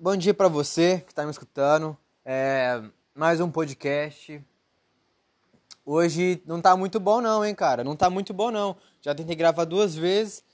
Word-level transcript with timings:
Bom 0.00 0.16
dia 0.16 0.32
para 0.32 0.46
você 0.46 1.00
que 1.00 1.10
está 1.10 1.24
me 1.24 1.30
escutando. 1.32 1.98
É, 2.24 2.80
mais 3.12 3.40
um 3.40 3.50
podcast. 3.50 4.40
Hoje 5.84 6.40
não 6.46 6.60
tá 6.60 6.76
muito 6.76 7.00
bom 7.00 7.20
não, 7.20 7.44
hein, 7.44 7.52
cara? 7.52 7.82
Não 7.82 7.96
tá 7.96 8.08
muito 8.08 8.32
bom 8.32 8.52
não. 8.52 8.76
Já 9.02 9.12
tentei 9.12 9.34
gravar 9.34 9.64
duas 9.64 9.96
vezes. 9.96 10.44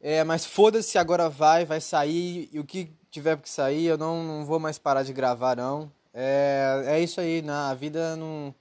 É, 0.00 0.22
mas 0.22 0.46
foda-se, 0.46 0.98
agora 0.98 1.28
vai, 1.28 1.64
vai 1.64 1.80
sair. 1.80 2.48
E 2.52 2.60
o 2.60 2.64
que 2.64 2.96
tiver 3.10 3.36
que 3.38 3.50
sair, 3.50 3.86
eu 3.86 3.98
não, 3.98 4.22
não 4.22 4.46
vou 4.46 4.60
mais 4.60 4.78
parar 4.78 5.02
de 5.02 5.12
gravar, 5.12 5.56
não. 5.56 5.90
É, 6.14 6.84
é 6.86 7.00
isso 7.00 7.20
aí, 7.20 7.42
na 7.42 7.74
vida 7.74 8.14
não. 8.14 8.54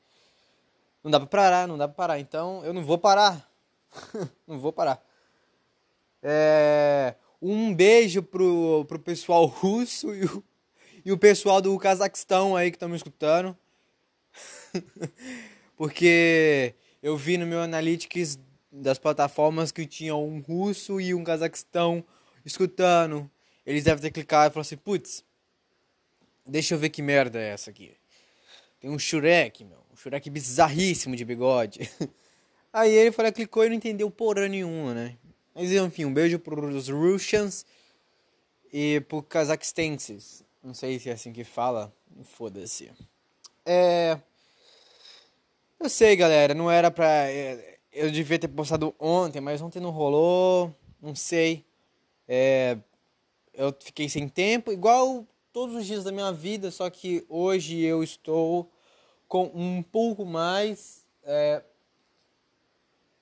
Não 1.03 1.11
dá 1.11 1.19
pra 1.19 1.27
parar, 1.27 1.67
não 1.67 1.77
dá 1.77 1.87
pra 1.87 1.95
parar. 1.95 2.19
Então 2.19 2.65
eu 2.65 2.73
não 2.73 2.83
vou 2.83 2.97
parar. 2.97 3.47
não 4.47 4.59
vou 4.59 4.73
parar. 4.73 4.99
É, 6.23 7.13
um 7.41 7.73
beijo 7.73 8.21
pro, 8.21 8.85
pro 8.85 8.99
pessoal 8.99 9.45
russo 9.45 10.13
e 10.13 10.25
o, 10.25 10.43
e 11.05 11.11
o 11.11 11.17
pessoal 11.17 11.61
do 11.61 11.77
Cazaquistão 11.77 12.55
aí 12.55 12.69
que 12.69 12.75
estão 12.75 12.89
me 12.89 12.95
escutando. 12.95 13.57
Porque 15.77 16.73
eu 17.01 17.15
vi 17.15 17.37
no 17.37 17.45
meu 17.45 17.61
Analytics 17.61 18.37
das 18.71 18.99
plataformas 18.99 19.71
que 19.71 19.85
tinha 19.85 20.15
um 20.15 20.39
russo 20.41 20.99
e 20.99 21.13
um 21.13 21.23
Cazaquistão 21.23 22.03
escutando. 22.45 23.29
Eles 23.65 23.83
devem 23.83 24.01
ter 24.01 24.11
clicado 24.11 24.51
e 24.51 24.53
falado 24.53 24.65
assim, 24.65 24.77
putz, 24.77 25.23
deixa 26.45 26.75
eu 26.75 26.79
ver 26.79 26.89
que 26.89 27.01
merda 27.01 27.39
é 27.39 27.49
essa 27.49 27.69
aqui. 27.69 27.95
Tem 28.79 28.89
um 28.89 28.99
Shurek, 28.99 29.63
meu. 29.63 29.79
Um 29.91 29.95
Shurek 29.95 30.29
bizarríssimo 30.29 31.15
de 31.15 31.25
bigode. 31.25 31.89
Aí 32.71 32.91
ele 32.91 33.11
falou, 33.11 33.31
clicou 33.31 33.65
e 33.65 33.69
não 33.69 33.75
entendeu 33.75 34.11
porra 34.11 34.47
nenhuma, 34.47 34.93
né? 34.93 35.17
Mas 35.59 35.73
enfim, 35.73 36.05
um 36.05 36.13
beijo 36.13 36.39
pros 36.39 36.87
Russians 36.87 37.65
e 38.71 39.01
pro 39.09 39.21
Cazaquestenses. 39.21 40.41
Não 40.63 40.73
sei 40.73 40.97
se 40.97 41.09
é 41.09 41.11
assim 41.11 41.33
que 41.33 41.43
fala. 41.43 41.93
Foda-se. 42.23 42.89
É. 43.65 44.17
Eu 45.77 45.89
sei, 45.89 46.15
galera, 46.15 46.53
não 46.53 46.71
era 46.71 46.89
pra. 46.89 47.29
É, 47.29 47.77
eu 47.91 48.09
devia 48.09 48.39
ter 48.39 48.47
postado 48.47 48.95
ontem, 48.97 49.41
mas 49.41 49.61
ontem 49.61 49.81
não 49.81 49.89
rolou. 49.89 50.73
Não 51.01 51.13
sei. 51.13 51.65
É. 52.25 52.77
Eu 53.53 53.75
fiquei 53.77 54.07
sem 54.07 54.29
tempo, 54.29 54.71
igual 54.71 55.27
todos 55.51 55.75
os 55.75 55.85
dias 55.85 56.05
da 56.05 56.11
minha 56.13 56.31
vida, 56.31 56.71
só 56.71 56.89
que 56.89 57.25
hoje 57.27 57.81
eu 57.81 58.01
estou 58.01 58.71
com 59.27 59.51
um 59.53 59.83
pouco 59.83 60.23
mais. 60.23 61.05
É, 61.21 61.61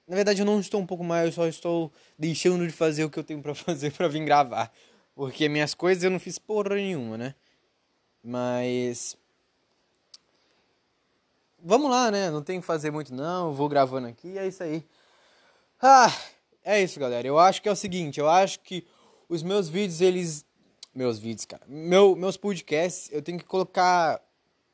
na 0.08 0.16
verdade, 0.16 0.41
eu 0.41 0.45
não 0.45 0.59
estou 0.59 0.80
um 0.80 0.86
pouco 0.86 1.03
mais, 1.03 1.25
eu 1.25 1.31
só 1.33 1.47
estou 1.47 1.91
deixando 2.17 2.66
de 2.66 2.72
fazer 2.72 3.03
o 3.03 3.09
que 3.09 3.19
eu 3.19 3.23
tenho 3.23 3.41
para 3.41 3.53
fazer 3.55 3.91
para 3.91 4.08
vir 4.08 4.23
gravar. 4.23 4.72
Porque 5.13 5.50
minhas 5.50 5.73
coisas 5.73 6.03
eu 6.03 6.09
não 6.09 6.19
fiz 6.19 6.39
porra 6.39 6.75
nenhuma, 6.75 7.17
né? 7.17 7.36
Mas. 8.23 9.17
Vamos 11.59 11.89
lá, 11.89 12.09
né? 12.11 12.30
Não 12.30 12.41
tem 12.41 12.61
que 12.61 12.66
fazer 12.66 12.91
muito, 12.91 13.13
não. 13.13 13.47
Eu 13.47 13.53
vou 13.53 13.67
gravando 13.67 14.08
aqui, 14.08 14.38
é 14.38 14.47
isso 14.47 14.63
aí. 14.63 14.85
Ah, 15.81 16.13
é 16.63 16.81
isso, 16.81 17.00
galera. 17.00 17.28
Eu 17.28 17.38
acho 17.38 17.61
que 17.61 17.67
é 17.67 17.72
o 17.72 17.75
seguinte: 17.75 18.19
eu 18.19 18.30
acho 18.30 18.59
que 18.61 18.85
os 19.28 19.44
meus 19.44 19.67
vídeos, 19.67 20.00
eles. 20.02 20.45
Meus 20.94 21.19
vídeos, 21.19 21.45
cara. 21.45 21.63
Meu, 21.67 22.16
meus 22.16 22.38
podcasts, 22.38 23.09
eu 23.11 23.22
tenho 23.22 23.38
que 23.38 23.45
colocar 23.45 24.22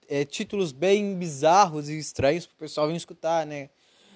é, 0.07 0.23
títulos 0.23 0.71
bem 0.71 1.15
bizarros 1.17 1.89
e 1.89 1.97
estranhos 1.97 2.45
pro 2.45 2.55
pessoal 2.57 2.87
vir 2.87 2.95
escutar, 2.95 3.45
né? 3.45 3.69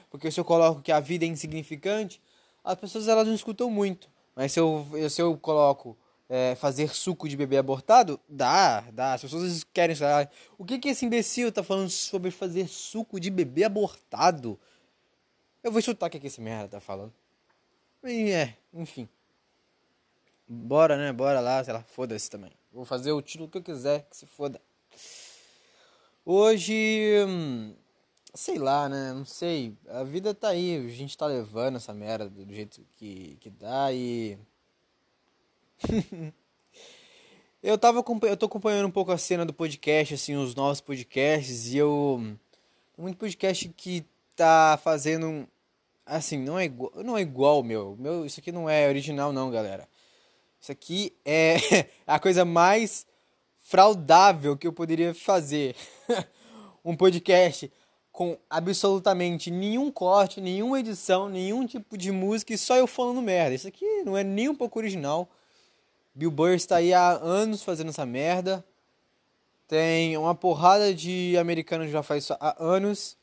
Porque 0.10 0.32
se 0.32 0.40
eu 0.40 0.46
coloco 0.46 0.82
que 0.82 0.92
a 0.92 1.00
vida 1.00 1.26
é 1.26 1.28
insignificante, 1.28 2.22
as 2.64 2.76
pessoas 2.76 3.08
elas 3.08 3.28
não 3.28 3.36
escutam 3.36 3.70
muito. 3.70 4.10
Mas 4.36 4.52
se 4.52 4.60
eu, 4.60 4.86
se 5.10 5.22
eu 5.22 5.38
coloco 5.38 5.98
é, 6.30 6.56
fazer 6.56 6.94
suco 6.94 7.28
de 7.28 7.38
bebê 7.38 7.58
abortado, 7.58 8.20
dá, 8.28 8.82
dá. 8.92 9.14
As 9.14 9.22
pessoas 9.22 9.64
querem 9.74 9.96
saber. 9.96 10.30
O 10.58 10.66
que, 10.66 10.78
que 10.78 10.90
esse 10.90 11.06
imbecil 11.06 11.52
tá 11.52 11.64
falando 11.64 11.90
sobre 11.90 12.32
fazer 12.32 12.68
suco 12.68 13.20
de 13.20 13.30
bebê 13.30 13.64
abortado? 13.64 14.60
Eu 15.64 15.72
vou 15.72 15.80
escutar 15.80 16.08
o 16.08 16.10
que, 16.10 16.20
que 16.20 16.28
esse 16.28 16.42
merda 16.42 16.68
tá 16.68 16.80
falando. 16.80 17.14
E 18.04 18.32
é, 18.32 18.56
enfim. 18.74 19.10
Bora, 20.48 20.96
né? 20.98 21.12
Bora 21.12 21.40
lá, 21.40 21.64
sei 21.64 21.74
lá, 21.74 21.84
foda-se 21.84 22.30
também. 22.30 22.52
Vou 22.72 22.86
fazer 22.86 23.12
o 23.12 23.22
título 23.22 23.50
que 23.50 23.58
eu 23.58 23.64
quiser, 23.64 24.08
que 24.10 24.16
se 24.16 24.26
foda. 24.26 24.62
Hoje. 26.26 27.26
Hum, 27.28 27.74
sei 28.38 28.60
lá, 28.60 28.88
né? 28.88 29.14
Não 29.14 29.26
sei. 29.26 29.76
A 29.90 30.04
vida 30.04 30.34
tá 30.34 30.50
aí, 30.50 30.78
a 30.78 30.90
gente 30.90 31.18
tá 31.18 31.26
levando 31.26 31.78
essa 31.78 31.92
merda 31.94 32.30
do 32.30 32.54
jeito 32.54 32.86
que, 32.96 33.36
que 33.42 33.50
dá 33.50 33.92
e. 33.92 34.38
eu 37.64 37.78
tava 37.78 38.04
eu 38.22 38.38
tô 38.38 38.46
acompanhando 38.46 38.88
um 38.88 38.92
pouco 38.92 39.12
a 39.12 39.18
cena 39.18 39.44
do 39.44 39.54
podcast, 39.54 40.14
assim, 40.14 40.36
os 40.36 40.54
novos 40.54 40.80
podcasts, 40.80 41.74
e 41.74 41.78
eu. 41.78 42.22
Tem 42.96 43.04
muito 43.04 43.18
podcast 43.18 43.68
que 43.70 44.06
tá 44.36 44.80
fazendo. 44.84 45.48
Assim, 46.06 46.38
não 46.38 46.60
é 46.60 46.66
igual. 46.66 46.92
Não 47.04 47.18
é 47.18 47.22
igual 47.22 47.64
meu. 47.64 47.98
meu. 48.00 48.24
Isso 48.24 48.40
aqui 48.40 48.52
não 48.52 48.70
é 48.70 48.88
original, 48.88 49.34
não, 49.34 49.50
galera. 49.50 49.90
Isso 50.62 50.72
aqui 50.72 51.12
é 51.26 51.56
a 52.06 52.20
coisa 52.20 52.46
mais 52.46 53.08
fraudável 53.62 54.56
que 54.56 54.68
eu 54.68 54.74
poderia 54.74 55.14
fazer. 55.16 55.76
um 56.86 56.96
podcast 56.96 57.72
com 58.18 58.36
absolutamente 58.50 59.52
nenhum 59.52 59.92
corte, 59.92 60.42
nenhuma 60.42 60.80
edição, 60.80 61.30
nenhum 61.30 61.68
tipo 61.68 61.96
de 61.96 62.12
música 62.12 62.52
e 62.52 62.58
só 62.58 62.76
eu 62.76 62.88
falando 62.88 63.22
merda. 63.22 63.54
Isso 63.54 63.68
aqui 63.68 63.86
não 64.04 64.18
é 64.18 64.24
nem 64.24 64.50
um 64.50 64.56
pouco 64.56 64.80
original. 64.80 65.30
Bill 66.16 66.32
Burr 66.32 66.56
está 66.56 66.78
aí 66.78 66.96
há 66.96 67.12
anos 67.12 67.62
fazendo 67.62 67.90
essa 67.90 68.08
merda. 68.08 68.66
Tem 69.68 70.18
uma 70.18 70.34
porrada 70.34 70.96
de 70.96 71.38
americanos 71.38 71.92
já 71.92 72.02
faz 72.02 72.24
isso 72.24 72.36
há 72.40 72.56
anos. 72.58 73.16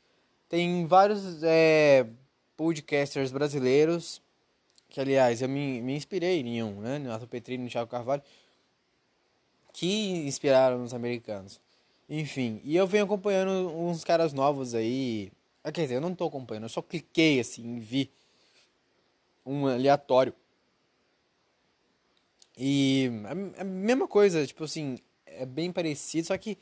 Tem 0.49 0.87
vários 0.87 1.43
é, 1.43 2.07
podcasters 2.57 3.33
brasileiros. 3.33 4.23
Que, 4.89 5.01
aliás, 5.01 5.43
eu 5.43 5.49
me, 5.49 5.83
me 5.83 5.97
inspirei 5.97 6.39
em 6.39 6.63
um, 6.63 6.81
né? 6.81 7.01
No 7.01 7.11
Arthur 7.11 7.29
e 7.49 7.59
no 7.59 7.69
Thiago 7.69 7.91
Carvalho. 7.91 8.23
Que 9.73 10.25
inspiraram 10.25 10.85
os 10.85 10.95
americanos. 10.95 11.61
Enfim, 12.09 12.61
e 12.65 12.77
eu 12.77 12.87
venho 12.87 13.05
acompanhando 13.05 13.51
uns 13.77 14.05
caras 14.05 14.33
novos 14.33 14.75
aí. 14.75 15.33
Ah, 15.63 15.73
quer 15.73 15.83
dizer, 15.83 15.95
eu 15.97 16.01
não 16.01 16.15
tô 16.15 16.27
acompanhando, 16.27 16.65
eu 16.65 16.69
só 16.69 16.83
cliquei 16.83 17.41
assim 17.41 17.79
vi 17.79 18.11
um 19.45 19.67
aleatório. 19.67 20.35
E 22.57 23.11
é 23.57 23.61
a 23.61 23.65
mesma 23.65 24.07
coisa, 24.07 24.47
tipo 24.47 24.65
assim, 24.65 24.99
é 25.27 25.45
bem 25.45 25.73
parecido, 25.73 26.29
só 26.29 26.39
que 26.39 26.57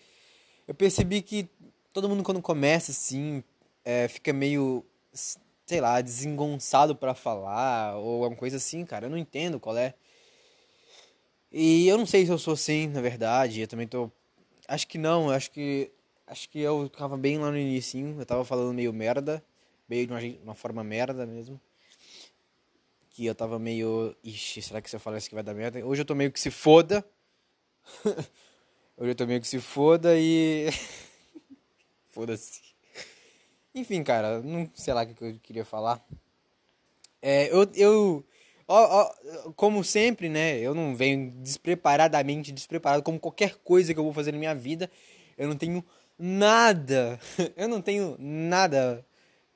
eu 0.66 0.74
percebi 0.74 1.20
que 1.22 1.48
todo 1.92 2.08
mundo 2.08 2.22
quando 2.22 2.40
começa 2.40 2.92
assim, 2.92 3.44
é, 3.84 4.08
fica 4.08 4.32
meio, 4.32 4.84
sei 5.66 5.80
lá, 5.80 6.00
desengonçado 6.00 6.96
para 6.96 7.14
falar, 7.14 7.96
ou 7.96 8.24
alguma 8.24 8.38
coisa 8.38 8.56
assim, 8.56 8.84
cara, 8.84 9.06
eu 9.06 9.10
não 9.10 9.18
entendo 9.18 9.60
qual 9.60 9.76
é. 9.76 9.94
E 11.50 11.86
eu 11.86 11.98
não 11.98 12.06
sei 12.06 12.24
se 12.24 12.32
eu 12.32 12.38
sou 12.38 12.54
assim, 12.54 12.86
na 12.88 13.00
verdade, 13.02 13.60
eu 13.60 13.68
também 13.68 13.86
tô 13.86 14.10
Acho 14.68 14.86
que 14.86 14.98
não, 14.98 15.30
acho 15.30 15.50
que. 15.50 15.90
Acho 16.26 16.48
que 16.48 16.60
eu 16.60 16.88
tava 16.88 17.16
bem 17.16 17.38
lá 17.38 17.50
no 17.50 17.58
início, 17.58 18.18
eu 18.18 18.24
tava 18.24 18.44
falando 18.44 18.72
meio 18.72 18.92
merda, 18.92 19.44
meio 19.88 20.06
de 20.06 20.12
uma, 20.12 20.20
uma 20.44 20.54
forma 20.54 20.82
merda 20.82 21.26
mesmo. 21.26 21.60
Que 23.10 23.26
eu 23.26 23.34
tava 23.34 23.58
meio. 23.58 24.16
Ixi, 24.24 24.62
será 24.62 24.80
que 24.80 24.88
se 24.88 24.96
eu 24.96 25.00
falar 25.00 25.18
isso 25.18 25.28
que 25.28 25.34
vai 25.34 25.44
dar 25.44 25.54
merda? 25.54 25.84
Hoje 25.84 26.02
eu 26.02 26.06
tô 26.06 26.14
meio 26.14 26.32
que 26.32 26.40
se 26.40 26.50
foda. 26.50 27.04
Hoje 28.96 29.10
eu 29.10 29.14
tô 29.14 29.26
meio 29.26 29.40
que 29.40 29.48
se 29.48 29.60
foda 29.60 30.16
e. 30.16 30.68
Foda-se. 32.08 32.60
Enfim, 33.74 34.04
cara, 34.04 34.40
não 34.42 34.70
sei 34.74 34.92
lá 34.92 35.02
o 35.02 35.14
que 35.14 35.24
eu 35.24 35.38
queria 35.42 35.64
falar. 35.64 36.04
É, 37.20 37.52
eu, 37.52 37.62
eu 37.74 38.24
Ó, 38.68 39.02
ó, 39.02 39.52
como 39.52 39.82
sempre, 39.82 40.28
né? 40.28 40.58
Eu 40.58 40.74
não 40.74 40.94
venho 40.94 41.30
despreparadamente, 41.42 42.52
despreparado 42.52 43.02
como 43.02 43.20
qualquer 43.20 43.56
coisa 43.56 43.92
que 43.92 44.00
eu 44.00 44.04
vou 44.04 44.12
fazer 44.12 44.32
na 44.32 44.38
minha 44.38 44.54
vida. 44.54 44.90
Eu 45.36 45.48
não 45.48 45.56
tenho 45.56 45.84
nada, 46.18 47.18
eu 47.56 47.68
não 47.68 47.80
tenho 47.80 48.16
nada 48.18 49.04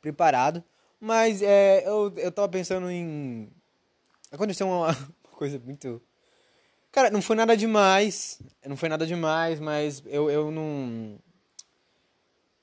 preparado. 0.01 0.63
Mas 1.01 1.43
é, 1.43 1.87
eu, 1.87 2.13
eu 2.17 2.33
tava 2.33 2.49
pensando 2.49 2.91
em. 2.91 3.49
Aconteceu 4.33 4.67
uma, 4.67 4.89
uma 5.25 5.37
coisa 5.37 5.59
muito. 5.59 6.03
Cara, 6.91 7.11
não 7.11 7.21
foi 7.21 7.37
nada 7.37 7.57
demais. 7.57 8.41
Não 8.65 8.77
foi 8.77 8.89
nada 8.89 9.07
demais, 9.07 9.61
mas 9.61 10.03
eu, 10.07 10.31
eu 10.31 10.51
não. 10.51 11.19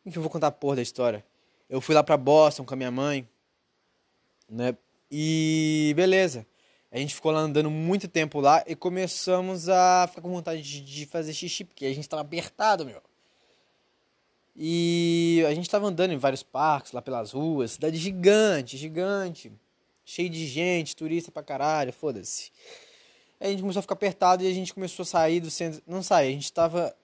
Enfim, 0.06 0.18
eu 0.18 0.22
vou 0.22 0.31
contar 0.31 0.48
a 0.48 0.51
porra 0.51 0.78
da 0.78 0.81
história. 0.81 1.24
Eu 1.69 1.80
fui 1.80 1.96
lá 1.96 2.04
pra 2.04 2.18
Boston 2.18 2.66
com 2.66 2.74
a 2.74 2.78
minha 2.78 2.92
mãe, 2.92 3.28
né? 4.50 4.75
E 5.15 5.94
beleza. 5.95 6.44
A 6.92 6.98
gente 6.98 7.13
ficou 7.13 7.31
lá 7.31 7.42
andando 7.42 7.69
muito 7.69 8.07
tempo 8.07 8.39
lá 8.39 8.63
e 8.65 8.75
começamos 8.75 9.69
a 9.69 10.07
ficar 10.07 10.24
com 10.24 10.31
vontade 10.31 10.81
de 10.81 11.06
fazer 11.06 11.36
xixi, 11.36 11.63
porque 11.63 11.86
a 11.86 11.94
gente 11.94 12.10
tava 12.10 12.24
apertado, 12.24 12.83
meu. 12.83 13.00
E 14.56 15.44
a 15.48 15.54
gente 15.54 15.69
tava 15.69 15.86
andando 15.86 16.13
em 16.13 16.18
vários 16.18 16.42
parques, 16.42 16.94
lá 16.94 17.00
pelas 17.00 17.31
ruas, 17.31 17.74
cidade 17.74 17.95
gigante, 17.98 18.75
gigante, 18.75 19.51
cheio 20.04 20.31
de 20.31 20.48
gente, 20.48 20.95
turista 20.95 21.31
pra 21.31 21.44
caralho, 21.44 21.94
foda-se. 21.94 22.51
A 23.39 23.45
gente 23.45 23.62
começou 23.62 23.81
a 23.81 23.83
ficar 23.83 23.94
apertado 23.94 24.44
e 24.44 24.48
a 24.48 24.54
gente 24.54 24.74
começou 24.74 25.04
a 25.04 25.06
sair 25.06 25.39
do 25.39 25.51
centro. 25.51 25.80
Não 25.86 26.01
sair, 26.01 26.30
a 26.30 26.31
gente 26.31 26.45
estava 26.45 26.95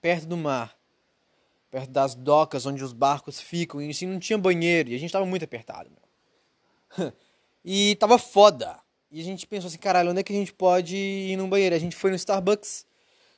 perto 0.00 0.24
do 0.26 0.36
mar. 0.36 0.78
Perto 1.68 1.90
das 1.90 2.14
docas 2.14 2.64
onde 2.64 2.84
os 2.84 2.92
barcos 2.92 3.40
ficam. 3.40 3.82
E 3.82 3.90
assim, 3.90 4.06
não 4.06 4.20
tinha 4.20 4.38
banheiro. 4.38 4.90
E 4.90 4.94
a 4.94 4.98
gente 4.98 5.06
estava 5.06 5.26
muito 5.26 5.44
apertado, 5.44 5.90
meu. 5.90 7.12
e 7.68 7.96
tava 7.96 8.16
foda. 8.16 8.78
E 9.10 9.20
a 9.20 9.24
gente 9.24 9.44
pensou 9.44 9.66
assim, 9.66 9.78
caralho, 9.78 10.12
onde 10.12 10.20
é 10.20 10.22
que 10.22 10.32
a 10.32 10.36
gente 10.36 10.52
pode 10.52 10.96
ir 10.96 11.36
num 11.36 11.48
banheiro? 11.48 11.74
A 11.74 11.78
gente 11.80 11.96
foi 11.96 12.10
no 12.10 12.16
Starbucks. 12.16 12.86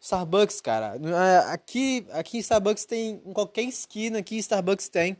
Starbucks, 0.02 0.60
cara. 0.60 0.98
Aqui, 1.50 2.06
aqui 2.12 2.38
Starbucks 2.38 2.84
tem. 2.84 3.22
Em 3.25 3.32
qualquer 3.32 3.62
esquina 3.62 4.19
aqui, 4.19 4.36
Starbucks 4.36 4.90
tem. 4.90 5.16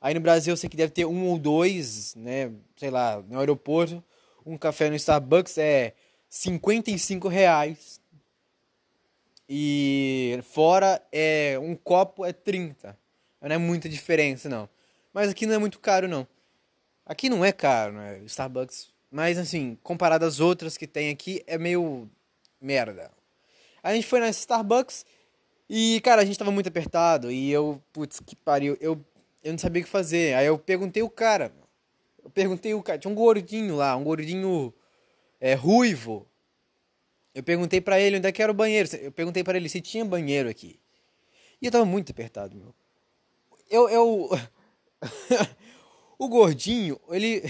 Aí 0.00 0.14
no 0.14 0.20
Brasil 0.20 0.52
eu 0.52 0.56
sei 0.56 0.70
que 0.70 0.76
deve 0.76 0.92
ter 0.92 1.04
um 1.04 1.26
ou 1.26 1.36
dois, 1.36 2.14
né? 2.14 2.52
Sei 2.76 2.90
lá, 2.90 3.20
no 3.28 3.40
aeroporto. 3.40 4.02
Um 4.46 4.56
café 4.56 4.88
no 4.88 4.94
Starbucks 4.94 5.58
é 5.58 5.94
55 6.28 7.26
reais. 7.26 8.00
E 9.48 10.38
fora 10.44 11.02
é 11.10 11.58
um 11.60 11.74
copo 11.74 12.24
é 12.24 12.32
30. 12.32 12.96
Não 13.40 13.54
é 13.54 13.58
muita 13.58 13.88
diferença, 13.88 14.48
não. 14.48 14.68
Mas 15.12 15.28
aqui 15.30 15.44
não 15.44 15.54
é 15.54 15.58
muito 15.58 15.80
caro, 15.80 16.06
não. 16.06 16.26
Aqui 17.08 17.28
não 17.28 17.44
é 17.44 17.50
caro, 17.50 17.94
né? 17.94 18.20
Starbucks. 18.26 18.88
Mas 19.10 19.38
assim, 19.38 19.76
comparado 19.82 20.24
às 20.24 20.38
outras 20.38 20.76
que 20.76 20.86
tem 20.86 21.10
aqui, 21.10 21.42
é 21.46 21.58
meio 21.58 22.08
merda. 22.60 23.10
A 23.82 23.94
gente 23.94 24.06
foi 24.06 24.20
nessa 24.20 24.38
Starbucks 24.38 25.04
e, 25.68 26.00
cara, 26.02 26.22
a 26.22 26.24
gente 26.24 26.38
tava 26.38 26.52
muito 26.52 26.68
apertado. 26.68 27.32
E 27.32 27.50
eu, 27.50 27.82
putz, 27.92 28.20
que 28.20 28.36
pariu. 28.36 28.76
Eu 28.80 29.02
eu 29.42 29.52
não 29.52 29.58
sabia 29.58 29.82
o 29.82 29.84
que 29.84 29.90
fazer. 29.90 30.34
Aí 30.34 30.46
eu 30.46 30.58
perguntei 30.58 31.02
o 31.02 31.10
cara. 31.10 31.52
Eu 32.22 32.30
perguntei 32.30 32.74
o 32.74 32.82
cara. 32.82 32.98
Tinha 32.98 33.10
um 33.10 33.14
gordinho 33.14 33.76
lá, 33.76 33.96
um 33.96 34.04
gordinho 34.04 34.74
é, 35.40 35.54
ruivo. 35.54 36.26
Eu 37.34 37.42
perguntei 37.42 37.80
para 37.80 38.00
ele 38.00 38.18
onde 38.18 38.26
é 38.26 38.32
que 38.32 38.42
era 38.42 38.52
o 38.52 38.54
banheiro. 38.54 38.88
Eu 38.96 39.12
perguntei 39.12 39.44
para 39.44 39.56
ele 39.56 39.68
se 39.68 39.80
tinha 39.80 40.04
banheiro 40.04 40.48
aqui. 40.48 40.78
E 41.62 41.66
eu 41.66 41.72
tava 41.72 41.84
muito 41.84 42.12
apertado, 42.12 42.56
meu. 42.56 42.74
Eu. 43.70 43.88
eu... 43.88 44.28
o 46.18 46.28
gordinho, 46.28 47.00
ele. 47.10 47.42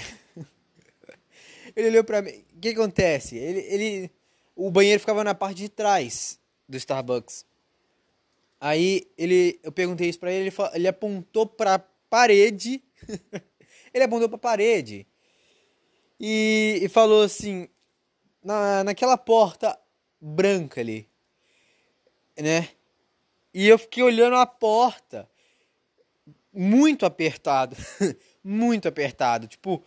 ele 1.75 1.89
olhou 1.89 2.05
pra 2.05 2.23
mim. 2.23 2.45
O 2.57 2.61
que 2.61 2.69
acontece? 2.69 3.37
Ele, 3.37 3.61
ele. 3.61 4.11
O 4.55 4.71
banheiro 4.71 5.01
ficava 5.01 5.25
na 5.25 5.35
parte 5.35 5.59
de 5.59 5.69
trás 5.69 6.39
do 6.69 6.77
Starbucks. 6.77 7.47
Aí 8.61 9.09
ele, 9.17 9.59
eu 9.63 9.71
perguntei 9.71 10.09
isso 10.09 10.19
pra 10.19 10.33
ele, 10.33 10.49
ele, 10.49 10.57
ele 10.75 10.89
apontou 10.89 11.47
pra 11.47 11.79
parede. 11.79 12.83
ele 13.95 14.05
apontou 14.05 14.29
pra 14.29 14.39
parede. 14.39 15.07
E, 16.21 16.81
e 16.83 16.89
falou 16.89 17.23
assim: 17.23 17.69
na, 18.43 18.85
naquela 18.85 19.17
porta 19.17 19.79
branca 20.21 20.81
ali, 20.81 21.09
né? 22.37 22.69
E 23.55 23.67
eu 23.67 23.79
fiquei 23.79 24.03
olhando 24.03 24.37
a 24.37 24.47
porta, 24.47 25.29
muito 26.53 27.07
apertado, 27.07 27.77
muito 28.49 28.89
apertado, 28.89 29.47
tipo, 29.47 29.83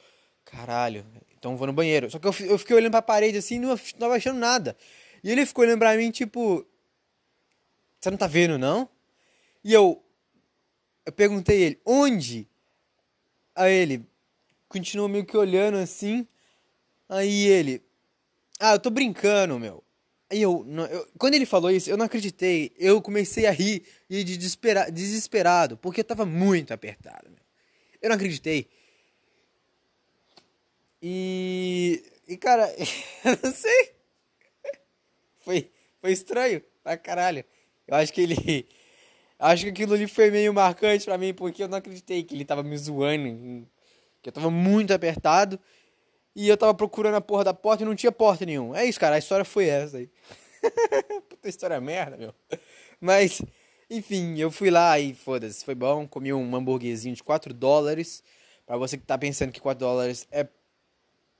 caralho, 0.45 1.05
então 1.37 1.57
vou 1.57 1.65
no 1.65 1.73
banheiro. 1.73 2.09
Só 2.11 2.19
que 2.19 2.27
eu, 2.27 2.33
eu 2.41 2.57
fiquei 2.57 2.75
olhando 2.75 2.91
pra 2.91 3.01
parede 3.01 3.37
assim, 3.37 3.59
não, 3.59 3.69
não 3.69 3.77
tava 3.77 4.15
achando 4.15 4.39
nada. 4.39 4.77
E 5.23 5.31
ele 5.31 5.45
ficou 5.45 5.63
olhando 5.63 5.79
pra 5.79 5.95
mim, 5.95 6.11
tipo, 6.11 6.65
você 7.99 8.09
não 8.09 8.17
tá 8.17 8.27
vendo, 8.27 8.57
não? 8.57 8.89
E 9.63 9.73
eu. 9.73 10.03
Eu 11.05 11.11
perguntei 11.11 11.61
ele, 11.63 11.81
onde? 11.83 12.47
Aí 13.55 13.73
ele 13.73 14.05
continuou 14.69 15.09
meio 15.09 15.25
que 15.25 15.35
olhando 15.35 15.77
assim. 15.77 16.27
Aí 17.09 17.47
ele. 17.47 17.81
Ah, 18.59 18.73
eu 18.73 18.79
tô 18.79 18.89
brincando, 18.91 19.59
meu. 19.59 19.83
Aí 20.31 20.41
eu, 20.41 20.65
eu, 20.89 21.07
Quando 21.17 21.33
ele 21.33 21.45
falou 21.45 21.71
isso, 21.71 21.89
eu 21.89 21.97
não 21.97 22.05
acreditei. 22.05 22.71
Eu 22.77 23.01
comecei 23.01 23.45
a 23.47 23.51
rir 23.51 23.83
e 24.09 24.23
de 24.23 24.37
desespera, 24.37 24.91
desesperado, 24.91 25.77
porque 25.77 26.03
tava 26.03 26.25
muito 26.25 26.73
apertado, 26.73 27.29
meu. 27.29 27.40
Eu 28.01 28.09
não 28.09 28.15
acreditei. 28.15 28.67
E. 31.01 32.03
E 32.27 32.37
cara, 32.37 32.73
eu 33.25 33.39
não 33.43 33.51
sei. 33.53 33.91
Foi, 35.39 35.71
foi 35.99 36.11
estranho 36.11 36.61
pra 36.83 36.97
caralho. 36.97 37.43
Eu 37.87 37.95
acho 37.95 38.13
que 38.13 38.21
ele. 38.21 38.67
Acho 39.39 39.63
que 39.63 39.69
aquilo 39.69 39.95
ali 39.95 40.07
foi 40.07 40.29
meio 40.29 40.53
marcante 40.53 41.05
para 41.05 41.17
mim, 41.17 41.33
porque 41.33 41.63
eu 41.63 41.67
não 41.67 41.79
acreditei 41.79 42.23
que 42.23 42.35
ele 42.35 42.45
tava 42.45 42.61
me 42.61 42.77
zoando. 42.77 43.67
Que 44.21 44.29
eu 44.29 44.33
tava 44.33 44.51
muito 44.51 44.93
apertado. 44.93 45.59
E 46.35 46.47
eu 46.47 46.55
tava 46.55 46.73
procurando 46.73 47.15
a 47.15 47.21
porra 47.21 47.43
da 47.43 47.53
porta 47.53 47.83
e 47.83 47.85
não 47.85 47.95
tinha 47.95 48.11
porta 48.11 48.45
nenhuma. 48.45 48.79
É 48.79 48.85
isso, 48.85 48.99
cara. 48.99 49.15
A 49.15 49.19
história 49.19 49.43
foi 49.43 49.67
essa 49.67 49.97
aí. 49.97 50.09
Puta 51.29 51.49
história 51.49 51.81
merda, 51.81 52.15
meu. 52.17 52.33
Mas, 52.99 53.41
enfim, 53.91 54.39
eu 54.39 54.49
fui 54.49 54.71
lá 54.71 54.97
e 54.97 55.13
foda-se, 55.13 55.65
foi 55.65 55.75
bom. 55.75 56.07
Comi 56.07 56.33
um 56.33 56.55
hambúrguerzinho 56.55 57.13
de 57.13 57.21
4 57.21 57.53
dólares. 57.53 58.23
Pra 58.65 58.77
você 58.77 58.97
que 58.97 59.05
tá 59.05 59.17
pensando 59.17 59.51
que 59.51 59.59
4 59.59 59.79
dólares 59.79 60.25
é 60.31 60.47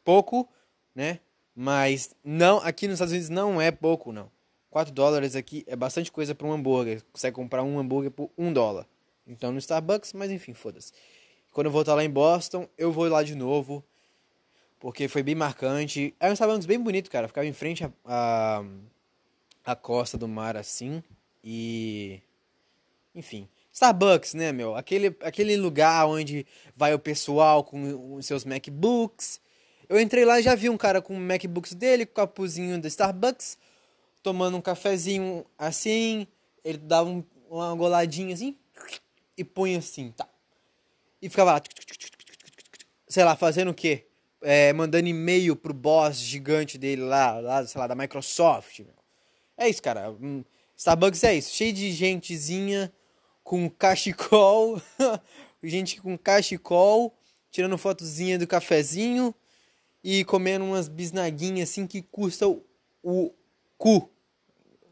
pouco, 0.03 0.49
né? 0.93 1.19
Mas 1.55 2.13
não, 2.23 2.57
aqui 2.57 2.87
nos 2.87 2.95
Estados 2.95 3.13
Unidos 3.13 3.29
não 3.29 3.61
é 3.61 3.71
pouco, 3.71 4.11
não. 4.11 4.29
4 4.69 4.93
dólares 4.93 5.35
aqui 5.35 5.63
é 5.65 5.77
bastante 5.77 6.11
coisa 6.11 6.35
para 6.35 6.45
um 6.45 6.51
hambúrguer. 6.51 6.99
Você 6.99 7.05
consegue 7.13 7.35
comprar 7.35 7.63
um 7.63 7.79
hambúrguer 7.79 8.11
por 8.11 8.29
1 8.37 8.51
dólar. 8.51 8.85
Então 9.25 9.51
no 9.53 9.59
Starbucks, 9.59 10.11
mas 10.11 10.29
enfim, 10.29 10.53
foda-se. 10.53 10.91
Quando 11.53 11.67
eu 11.67 11.71
voltar 11.71 11.95
lá 11.95 12.03
em 12.03 12.09
Boston, 12.09 12.67
eu 12.77 12.91
vou 12.91 13.07
lá 13.07 13.23
de 13.23 13.33
novo. 13.33 13.83
Porque 14.77 15.07
foi 15.07 15.23
bem 15.23 15.35
marcante. 15.35 16.13
É 16.19 16.29
um 16.29 16.33
Starbucks 16.33 16.65
bem 16.65 16.79
bonito, 16.79 17.09
cara. 17.09 17.27
Ficava 17.27 17.47
em 17.47 17.53
frente 17.53 17.85
à 17.85 17.91
a, 18.03 18.59
a, 19.63 19.71
a, 19.71 19.75
costa 19.75 20.17
do 20.17 20.27
mar 20.27 20.57
assim. 20.57 21.03
E. 21.43 22.21
Enfim. 23.13 23.47
Starbucks, 23.71 24.33
né, 24.33 24.51
meu? 24.51 24.75
Aquele, 24.75 25.15
aquele 25.21 25.55
lugar 25.55 26.05
onde 26.05 26.45
vai 26.75 26.93
o 26.93 26.99
pessoal 26.99 27.63
com 27.63 28.15
os 28.15 28.25
seus 28.25 28.43
MacBooks. 28.43 29.39
Eu 29.87 29.99
entrei 29.99 30.25
lá 30.25 30.39
e 30.39 30.43
já 30.43 30.55
vi 30.55 30.69
um 30.69 30.77
cara 30.77 31.01
com 31.01 31.15
o 31.15 31.19
MacBooks 31.19 31.73
dele, 31.73 32.05
com 32.05 32.11
o 32.11 32.15
capuzinho 32.15 32.79
do 32.79 32.87
Starbucks 32.87 33.57
tomando 34.21 34.57
um 34.57 34.61
cafezinho 34.61 35.45
assim, 35.57 36.27
ele 36.63 36.77
dava 36.77 37.09
um, 37.09 37.23
uma 37.49 37.73
goladinha 37.75 38.33
assim 38.33 38.55
e 39.37 39.43
punha 39.43 39.79
assim, 39.79 40.11
tá. 40.11 40.27
E 41.21 41.29
ficava 41.29 41.53
lá, 41.53 41.61
sei 43.07 43.23
lá, 43.23 43.35
fazendo 43.35 43.71
o 43.71 43.73
quê? 43.73 44.07
É, 44.41 44.73
mandando 44.73 45.07
e-mail 45.07 45.55
pro 45.55 45.73
boss 45.73 46.17
gigante 46.17 46.77
dele 46.77 47.03
lá, 47.03 47.39
lá, 47.39 47.65
sei 47.65 47.79
lá, 47.79 47.87
da 47.87 47.95
Microsoft. 47.95 48.79
Meu. 48.79 48.95
É 49.55 49.69
isso, 49.69 49.81
cara. 49.81 50.11
Hum, 50.11 50.43
Starbucks 50.75 51.23
é 51.23 51.35
isso, 51.35 51.53
cheio 51.53 51.73
de 51.73 51.91
gentezinha 51.91 52.91
com 53.43 53.69
cachecol, 53.69 54.81
gente 55.63 56.01
com 56.01 56.17
cachecol, 56.17 57.13
tirando 57.49 57.77
fotozinha 57.77 58.39
do 58.39 58.47
cafezinho 58.47 59.33
e 60.03 60.23
comendo 60.25 60.65
umas 60.65 60.87
bisnaguinhas 60.87 61.69
assim 61.69 61.85
que 61.85 62.01
custam 62.01 62.63
o, 63.03 63.33
cu. 63.77 64.09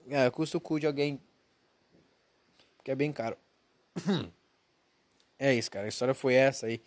É, 0.10 0.30
custa 0.30 0.58
o 0.58 0.62
cu 0.62 0.80
de 0.80 0.88
alguém. 0.88 1.22
Que 2.84 2.92
é 2.92 2.96
bem 2.96 3.12
caro. 3.12 3.38
é 5.38 5.54
isso, 5.54 5.70
cara. 5.70 5.86
A 5.86 5.90
história 5.90 6.14
foi 6.14 6.34
essa 6.34 6.66
aí. 6.66 6.82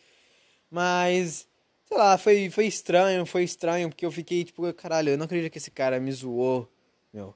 Mas, 0.71 1.47
sei 1.87 1.97
lá, 1.97 2.19
foi, 2.19 2.51
foi 2.51 2.67
estranho, 2.67 3.25
foi 3.25 3.45
estranho, 3.45 3.89
porque 3.89 4.05
eu 4.05 4.11
fiquei 4.11 4.45
tipo, 4.45 4.73
caralho, 4.75 5.11
eu 5.11 5.19
não 5.19 5.27
acredito 5.27 5.53
que 5.53 5.59
esse 5.59 5.71
cara 5.71 6.01
me 6.01 6.11
zoou, 6.11 6.69
meu. 7.13 7.35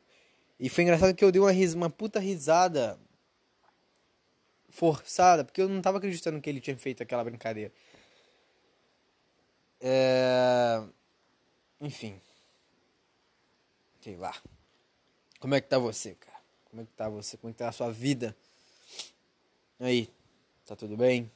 E 0.59 0.69
foi 0.69 0.85
engraçado 0.85 1.15
que 1.15 1.25
eu 1.25 1.31
dei 1.31 1.41
uma, 1.41 1.53
ris 1.53 1.75
uma 1.75 1.91
puta 1.91 2.19
risada 2.19 2.99
forçada, 4.77 5.43
porque 5.43 5.63
eu 5.63 5.69
não 5.71 5.81
tava 5.81 5.97
acreditando 5.97 6.39
que 6.39 6.51
ele 6.51 6.61
tinha 6.61 6.77
feito 6.77 7.03
aquela 7.03 7.25
brincadeira. 7.25 7.73
É... 9.81 10.83
Enfim. 11.81 12.21
Sei 14.03 14.17
lá. 14.17 14.37
Como 15.41 15.55
é 15.55 15.63
que 15.63 15.69
tá 15.69 15.79
você, 15.79 16.15
cara? 16.15 16.39
Como 16.69 16.83
é 16.83 16.85
que 16.85 16.93
tá 16.93 17.09
você? 17.09 17.39
Como 17.39 17.51
é 17.51 17.53
que 17.55 17.59
tá 17.59 17.69
a 17.69 17.73
sua 17.73 17.91
vida? 17.91 18.37
Aí, 19.81 20.11
tá 20.67 20.77
tudo 20.77 20.95
bem? 20.95 21.31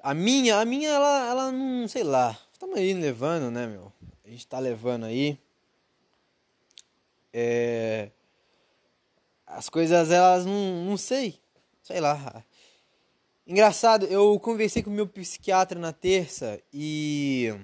A 0.00 0.12
minha, 0.12 0.60
a 0.60 0.64
minha, 0.66 0.90
ela, 0.90 1.26
ela 1.26 1.52
não, 1.52 1.88
sei 1.88 2.04
lá. 2.04 2.38
Estamos 2.52 2.76
aí 2.76 2.92
levando, 2.92 3.50
né, 3.50 3.66
meu? 3.66 3.90
A 4.24 4.28
gente 4.28 4.46
tá 4.46 4.58
levando 4.58 5.04
aí. 5.04 5.38
É... 7.32 8.10
As 9.46 9.68
coisas, 9.68 10.10
elas 10.10 10.44
não, 10.44 10.84
não 10.84 10.96
sei. 10.96 11.38
Sei 11.82 12.00
lá. 12.00 12.44
Engraçado, 13.46 14.06
eu 14.06 14.38
conversei 14.40 14.82
com 14.82 14.90
meu 14.90 15.06
psiquiatra 15.06 15.78
na 15.78 15.92
terça 15.92 16.60
e. 16.72 17.54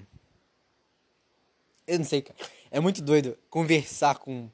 Eu 1.86 1.98
não 1.98 2.04
sei, 2.04 2.22
cara. 2.22 2.38
É 2.70 2.78
muito 2.80 3.02
doido 3.02 3.36
conversar 3.50 4.14
com. 4.16 4.48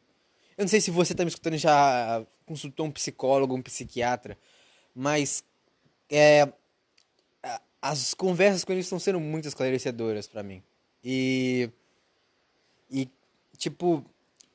Eu 0.57 0.65
não 0.65 0.69
sei 0.69 0.81
se 0.81 0.91
você 0.91 1.15
tá 1.15 1.25
me 1.25 1.29
escutando 1.29 1.57
já 1.57 2.25
consultou 2.47 2.87
um 2.87 2.91
psicólogo, 2.91 3.55
um 3.55 3.63
psiquiatra, 3.63 4.37
mas 4.95 5.45
é, 6.11 6.51
as 7.81 8.15
conversas 8.15 8.65
com 8.65 8.73
eles 8.73 8.87
estão 8.87 8.99
sendo 8.99 9.21
muito 9.21 9.47
esclarecedoras 9.47 10.27
para 10.27 10.43
mim. 10.43 10.63
E 11.05 11.71
E, 12.91 13.09
tipo, 13.57 14.05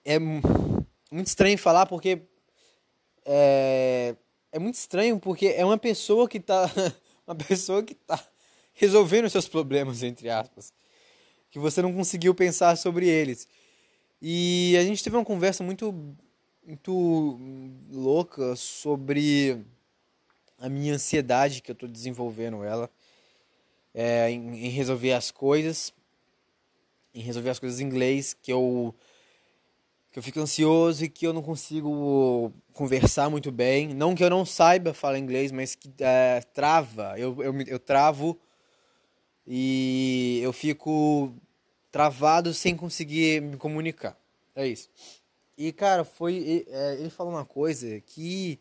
é 0.04 0.18
muito 0.20 1.28
estranho 1.28 1.58
falar 1.58 1.86
porque. 1.86 2.22
É, 3.26 4.16
é 4.52 4.60
muito 4.60 4.76
estranho 4.76 5.20
porque 5.20 5.48
é 5.48 5.64
uma 5.66 5.78
pessoa 5.78 6.28
que 6.28 6.40
tá. 6.40 6.70
Uma 7.26 7.36
pessoa 7.36 7.82
que 7.82 7.96
tá 7.96 8.22
resolvendo 8.74 9.30
seus 9.30 9.48
problemas, 9.48 10.04
entre 10.04 10.30
aspas. 10.30 10.74
Que 11.50 11.58
você 11.58 11.82
não 11.82 11.94
conseguiu 11.94 12.36
pensar 12.36 12.76
sobre 12.76 13.08
eles. 13.08 13.48
E 14.22 14.76
a 14.78 14.84
gente 14.84 15.02
teve 15.02 15.16
uma 15.16 15.24
conversa 15.24 15.64
muito. 15.64 15.94
Muito 16.66 17.40
louca 17.90 18.58
sobre 18.58 19.66
a 20.60 20.68
minha 20.68 20.96
ansiedade 20.96 21.62
que 21.62 21.72
eu 21.72 21.76
tô 21.76 21.88
desenvolvendo 21.88 22.62
ela. 22.62 22.90
É, 23.94 24.30
em, 24.30 24.66
em 24.66 24.70
resolver 24.70 25.14
as 25.14 25.32
coisas 25.32 25.94
em 27.14 27.22
resolver 27.22 27.52
as 27.52 27.60
coisas 27.60 27.80
em 27.80 27.86
inglês, 27.86 28.34
que 28.34 28.52
eu 28.52 28.94
que 30.14 30.20
eu 30.20 30.24
fico 30.24 30.40
ansioso 30.40 31.04
e 31.04 31.10
que 31.10 31.26
eu 31.26 31.34
não 31.34 31.42
consigo 31.42 32.54
conversar 32.72 33.32
muito 33.32 33.52
bem. 33.52 33.96
Não 33.96 34.14
que 34.14 34.24
eu 34.24 34.30
não 34.30 34.46
saiba 34.46 34.94
falar 34.94 35.18
inglês, 35.18 35.52
mas 35.52 35.74
que 35.74 35.92
é, 36.00 36.40
trava. 36.54 37.16
Eu, 37.18 37.42
eu, 37.42 37.62
eu 37.64 37.80
travo 37.80 38.40
e 39.48 40.40
eu 40.44 40.54
fico 40.54 41.34
travado 41.92 42.54
sem 42.54 42.78
conseguir 42.78 43.42
me 43.42 43.58
comunicar. 43.58 44.16
É 44.56 44.68
isso. 44.68 44.88
E, 45.58 45.72
cara, 45.72 46.04
foi. 46.04 46.64
É, 46.70 46.94
ele 47.00 47.10
falou 47.10 47.34
uma 47.34 47.46
coisa 47.46 48.00
que. 48.02 48.60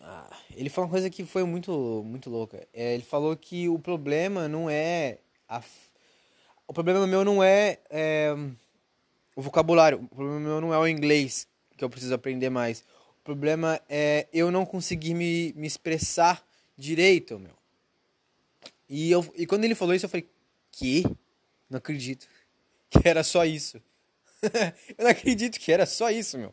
Ah, 0.00 0.36
ele 0.54 0.70
falou 0.70 0.86
uma 0.86 0.92
coisa 0.92 1.10
que 1.10 1.24
foi 1.24 1.42
muito, 1.42 2.04
muito 2.06 2.30
louca. 2.30 2.64
É, 2.72 2.94
ele 2.94 3.02
falou 3.02 3.36
que 3.36 3.68
o 3.68 3.76
problema 3.76 4.46
não 4.46 4.70
é 4.70 5.18
a 5.48 5.60
o 6.70 6.72
problema 6.72 7.04
meu 7.04 7.24
não 7.24 7.42
é, 7.42 7.78
é, 7.90 8.32
o 9.40 9.42
vocabulário, 9.42 10.02
o 10.02 10.06
problema 10.06 10.38
meu 10.38 10.60
não 10.60 10.74
é 10.74 10.78
o 10.78 10.86
inglês 10.86 11.48
que 11.74 11.82
eu 11.82 11.88
preciso 11.88 12.12
aprender 12.12 12.50
mais. 12.50 12.84
O 13.20 13.24
problema 13.24 13.80
é 13.88 14.28
eu 14.34 14.50
não 14.50 14.66
conseguir 14.66 15.14
me, 15.14 15.54
me 15.54 15.66
expressar 15.66 16.46
direito, 16.76 17.38
meu. 17.38 17.54
E, 18.86 19.10
eu, 19.10 19.26
e 19.34 19.46
quando 19.46 19.64
ele 19.64 19.74
falou 19.74 19.94
isso, 19.94 20.04
eu 20.04 20.10
falei, 20.10 20.28
que? 20.70 21.04
Não 21.70 21.78
acredito. 21.78 22.28
Que 22.90 23.08
era 23.08 23.22
só 23.22 23.44
isso. 23.44 23.80
eu 24.98 25.04
não 25.04 25.10
acredito 25.10 25.60
que 25.60 25.70
era 25.70 25.86
só 25.86 26.10
isso, 26.10 26.36
meu. 26.36 26.52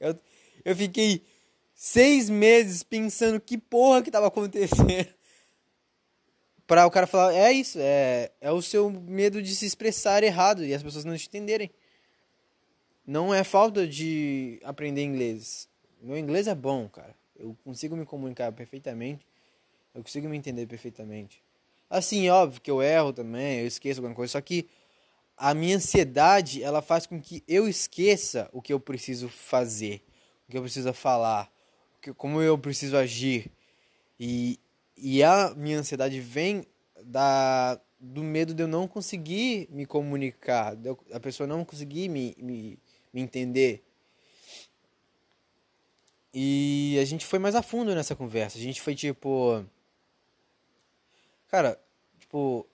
Eu, 0.00 0.18
eu 0.64 0.74
fiquei 0.74 1.22
seis 1.74 2.30
meses 2.30 2.82
pensando 2.82 3.38
que 3.38 3.58
porra 3.58 4.02
que 4.02 4.10
tava 4.10 4.28
acontecendo 4.28 5.06
para 6.66 6.86
o 6.86 6.90
cara 6.90 7.06
falar, 7.06 7.34
é 7.34 7.52
isso, 7.52 7.78
é, 7.78 8.32
é 8.40 8.50
o 8.50 8.62
seu 8.62 8.90
medo 8.90 9.42
de 9.42 9.54
se 9.54 9.66
expressar 9.66 10.24
errado 10.24 10.64
e 10.64 10.72
as 10.72 10.82
pessoas 10.82 11.04
não 11.04 11.14
te 11.14 11.28
entenderem. 11.28 11.70
Não 13.06 13.32
é 13.34 13.44
falta 13.44 13.86
de 13.86 14.60
aprender 14.64 15.02
inglês. 15.02 15.68
Meu 16.00 16.16
inglês 16.16 16.46
é 16.46 16.54
bom, 16.54 16.88
cara. 16.88 17.14
Eu 17.36 17.56
consigo 17.64 17.96
me 17.96 18.04
comunicar 18.04 18.50
perfeitamente. 18.52 19.26
Eu 19.94 20.02
consigo 20.02 20.28
me 20.28 20.36
entender 20.36 20.66
perfeitamente. 20.66 21.42
Assim, 21.88 22.28
óbvio 22.28 22.60
que 22.60 22.70
eu 22.70 22.82
erro 22.82 23.12
também, 23.12 23.60
eu 23.60 23.66
esqueço 23.66 24.00
alguma 24.00 24.14
coisa, 24.14 24.32
só 24.32 24.40
que 24.40 24.68
a 25.36 25.54
minha 25.54 25.76
ansiedade, 25.76 26.62
ela 26.62 26.80
faz 26.80 27.06
com 27.06 27.20
que 27.20 27.44
eu 27.46 27.68
esqueça 27.68 28.48
o 28.52 28.62
que 28.62 28.72
eu 28.72 28.80
preciso 28.80 29.28
fazer, 29.28 30.02
o 30.48 30.50
que 30.50 30.56
eu 30.56 30.62
preciso 30.62 30.92
falar, 30.92 31.52
como 32.16 32.40
eu 32.40 32.58
preciso 32.58 32.96
agir. 32.96 33.50
E 34.18 34.58
e 34.96 35.22
a 35.22 35.52
minha 35.56 35.78
ansiedade 35.78 36.20
vem 36.20 36.64
da, 37.04 37.80
do 37.98 38.22
medo 38.22 38.54
de 38.54 38.62
eu 38.62 38.68
não 38.68 38.86
conseguir 38.86 39.68
me 39.70 39.84
comunicar, 39.84 40.76
a 41.12 41.20
pessoa 41.20 41.46
não 41.46 41.64
conseguir 41.64 42.08
me, 42.08 42.34
me, 42.38 42.78
me 43.14 43.22
entender. 43.22 43.84
E 46.34 46.98
a 47.00 47.04
gente 47.04 47.24
foi 47.24 47.38
mais 47.38 47.54
a 47.54 47.62
fundo 47.62 47.94
nessa 47.94 48.16
conversa. 48.16 48.58
A 48.58 48.60
gente 48.60 48.82
foi 48.82 48.96
tipo. 48.96 49.64
Cara, 51.46 51.80
tipo. 52.18 52.66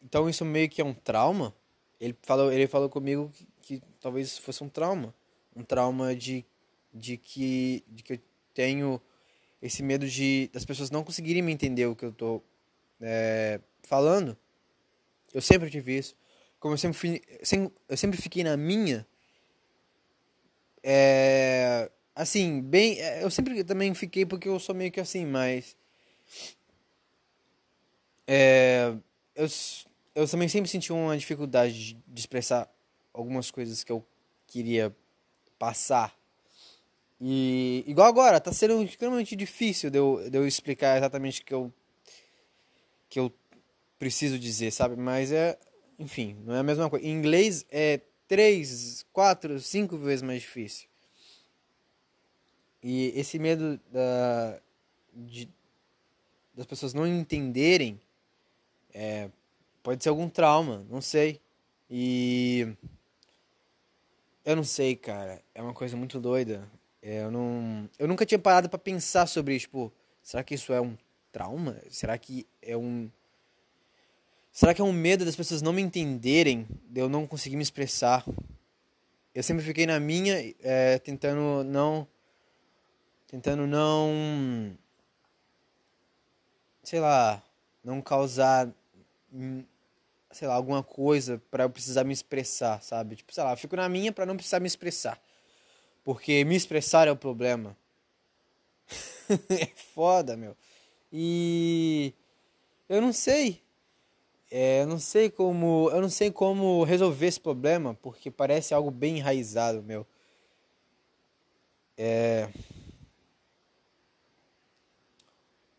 Então 0.00 0.30
isso 0.30 0.44
meio 0.44 0.68
que 0.68 0.80
é 0.80 0.84
um 0.84 0.94
trauma. 0.94 1.52
Ele 2.00 2.16
falou, 2.22 2.52
ele 2.52 2.68
falou 2.68 2.88
comigo 2.88 3.32
que, 3.60 3.80
que 3.80 3.82
talvez 4.00 4.38
fosse 4.38 4.62
um 4.62 4.68
trauma. 4.68 5.12
Um 5.56 5.64
trauma 5.64 6.14
de, 6.14 6.46
de, 6.94 7.16
que, 7.16 7.82
de 7.88 8.04
que 8.04 8.12
eu 8.12 8.20
tenho 8.54 9.02
esse 9.60 9.82
medo 9.82 10.08
de 10.08 10.48
das 10.52 10.64
pessoas 10.64 10.88
não 10.88 11.02
conseguirem 11.02 11.42
me 11.42 11.50
entender 11.50 11.86
o 11.86 11.96
que 11.96 12.04
eu 12.04 12.12
tô 12.12 12.40
é, 13.00 13.60
falando. 13.82 14.38
Eu 15.34 15.42
sempre 15.42 15.68
tive 15.68 15.98
isso. 15.98 16.14
Como 16.60 16.74
eu 16.74 16.78
sempre, 16.78 16.96
fui, 16.96 17.22
eu 17.88 17.96
sempre 17.96 18.22
fiquei 18.22 18.44
na 18.44 18.56
minha. 18.56 19.04
É, 20.82 21.90
assim, 22.14 22.60
bem. 22.60 22.98
É, 23.00 23.22
eu 23.22 23.30
sempre 23.30 23.62
também 23.64 23.94
fiquei 23.94 24.24
porque 24.26 24.48
eu 24.48 24.58
sou 24.58 24.74
meio 24.74 24.92
que 24.92 25.00
assim, 25.00 25.26
mas. 25.26 25.76
É, 28.26 28.94
eu, 29.34 29.46
eu 30.14 30.28
também 30.28 30.48
sempre 30.48 30.68
senti 30.68 30.92
uma 30.92 31.16
dificuldade 31.16 31.94
de 32.06 32.20
expressar 32.20 32.70
algumas 33.12 33.50
coisas 33.50 33.82
que 33.82 33.90
eu 33.90 34.04
queria 34.46 34.94
passar 35.58 36.18
e 37.20 37.84
igual 37.86 38.06
agora, 38.06 38.40
tá 38.40 38.52
sendo 38.52 38.82
extremamente 38.82 39.34
difícil 39.34 39.90
de 39.90 39.98
eu, 39.98 40.30
de 40.30 40.38
eu 40.38 40.46
explicar 40.46 40.96
exatamente 40.96 41.42
o 41.42 41.44
que 41.44 41.54
eu, 41.54 41.72
que 43.08 43.18
eu 43.18 43.32
preciso 43.98 44.38
dizer, 44.38 44.70
sabe? 44.70 44.96
Mas 44.96 45.32
é, 45.32 45.58
enfim, 45.98 46.36
não 46.44 46.54
é 46.54 46.60
a 46.60 46.62
mesma 46.62 46.88
coisa. 46.88 47.04
Em 47.04 47.10
inglês 47.10 47.66
é 47.70 48.00
três, 48.28 49.04
quatro, 49.12 49.58
cinco 49.58 49.96
vezes 49.96 50.22
mais 50.22 50.42
difícil. 50.42 50.88
E 52.82 53.12
esse 53.16 53.38
medo 53.38 53.80
da, 53.90 54.60
de, 55.12 55.48
das 56.54 56.66
pessoas 56.66 56.94
não 56.94 57.06
entenderem 57.06 58.00
é, 58.94 59.28
pode 59.82 60.02
ser 60.02 60.10
algum 60.10 60.28
trauma, 60.28 60.86
não 60.88 61.00
sei. 61.00 61.40
E 61.90 62.68
eu 64.44 64.54
não 64.54 64.64
sei, 64.64 64.94
cara. 64.94 65.42
É 65.54 65.62
uma 65.62 65.74
coisa 65.74 65.96
muito 65.96 66.20
doida. 66.20 66.68
É, 67.02 67.22
eu 67.22 67.30
não. 67.30 67.88
Eu 67.98 68.06
nunca 68.08 68.26
tinha 68.26 68.38
parado 68.38 68.68
para 68.68 68.78
pensar 68.78 69.26
sobre 69.26 69.54
isso. 69.54 69.66
Tipo, 69.66 69.92
será 70.22 70.42
que 70.42 70.54
isso 70.54 70.72
é 70.72 70.80
um 70.80 70.96
trauma? 71.32 71.76
Será 71.90 72.16
que 72.18 72.46
é 72.62 72.76
um. 72.76 73.10
Será 74.58 74.74
que 74.74 74.80
é 74.80 74.84
um 74.84 74.92
medo 74.92 75.24
das 75.24 75.36
pessoas 75.36 75.62
não 75.62 75.72
me 75.72 75.80
entenderem, 75.80 76.66
de 76.90 77.00
eu 77.00 77.08
não 77.08 77.28
conseguir 77.28 77.54
me 77.54 77.62
expressar? 77.62 78.26
Eu 79.32 79.40
sempre 79.40 79.64
fiquei 79.64 79.86
na 79.86 80.00
minha, 80.00 80.52
é, 80.58 80.98
tentando 80.98 81.62
não. 81.62 82.08
Tentando 83.28 83.68
não. 83.68 84.76
Sei 86.82 86.98
lá. 86.98 87.40
Não 87.84 88.02
causar. 88.02 88.68
Hum, 89.32 89.62
sei 90.32 90.48
lá, 90.48 90.54
alguma 90.54 90.82
coisa 90.82 91.40
para 91.52 91.62
eu 91.62 91.70
precisar 91.70 92.02
me 92.02 92.12
expressar, 92.12 92.82
sabe? 92.82 93.14
Tipo, 93.14 93.32
sei 93.32 93.44
lá, 93.44 93.52
eu 93.52 93.56
fico 93.56 93.76
na 93.76 93.88
minha 93.88 94.10
para 94.10 94.26
não 94.26 94.34
precisar 94.34 94.58
me 94.58 94.66
expressar. 94.66 95.22
Porque 96.02 96.44
me 96.44 96.56
expressar 96.56 97.06
é 97.06 97.12
o 97.12 97.16
problema. 97.16 97.76
é 99.50 99.66
foda, 99.94 100.36
meu. 100.36 100.56
E 101.12 102.12
eu 102.88 103.00
não 103.00 103.12
sei. 103.12 103.67
É, 104.50 104.82
eu 104.82 104.86
não 104.86 104.98
sei 104.98 105.30
como, 105.30 105.90
eu 105.90 106.00
não 106.00 106.08
sei 106.08 106.30
como 106.30 106.82
resolver 106.84 107.26
esse 107.26 107.40
problema, 107.40 107.94
porque 107.94 108.30
parece 108.30 108.72
algo 108.74 108.90
bem 108.90 109.18
enraizado, 109.18 109.82
meu. 109.82 110.06
É 111.96 112.48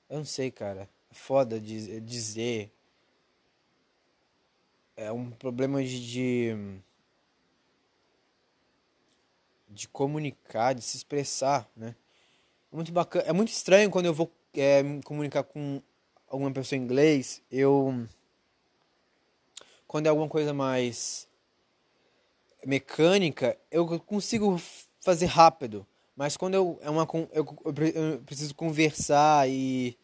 Eu 0.10 0.18
não 0.18 0.26
sei, 0.26 0.50
cara. 0.52 0.90
É 1.12 1.14
foda 1.14 1.60
dizer. 1.60 2.72
É 4.96 5.12
um 5.12 5.30
problema 5.32 5.84
de, 5.84 6.00
de 6.12 6.82
de 9.72 9.88
comunicar, 9.88 10.74
de 10.74 10.82
se 10.82 10.98
expressar, 10.98 11.70
né? 11.76 11.96
É 12.72 12.76
muito 12.76 12.92
bacana, 12.92 13.26
é 13.28 13.34
muito 13.34 13.50
estranho 13.50 13.90
quando 13.92 14.08
eu 14.08 14.14
vou 14.14 14.32
é, 14.54 14.82
me 14.84 15.02
comunicar 15.04 15.44
com 15.44 15.82
alguma 16.28 16.52
pessoa 16.52 16.78
em 16.78 16.84
inglês, 16.84 17.42
eu 17.52 18.08
quando 19.90 20.06
é 20.06 20.10
alguma 20.10 20.30
coisa 20.30 20.54
mais 20.54 21.28
mecânica, 22.64 23.58
eu 23.72 24.00
consigo 24.00 24.62
fazer 25.02 25.26
rápido, 25.26 25.84
mas 26.16 26.38
quando 26.38 26.54
eu 26.54 26.78
é 26.84 26.92
uma 26.92 27.08
eu, 27.34 27.44
eu 27.66 28.22
preciso 28.24 28.54
conversar 28.54 29.50
e 29.50 29.98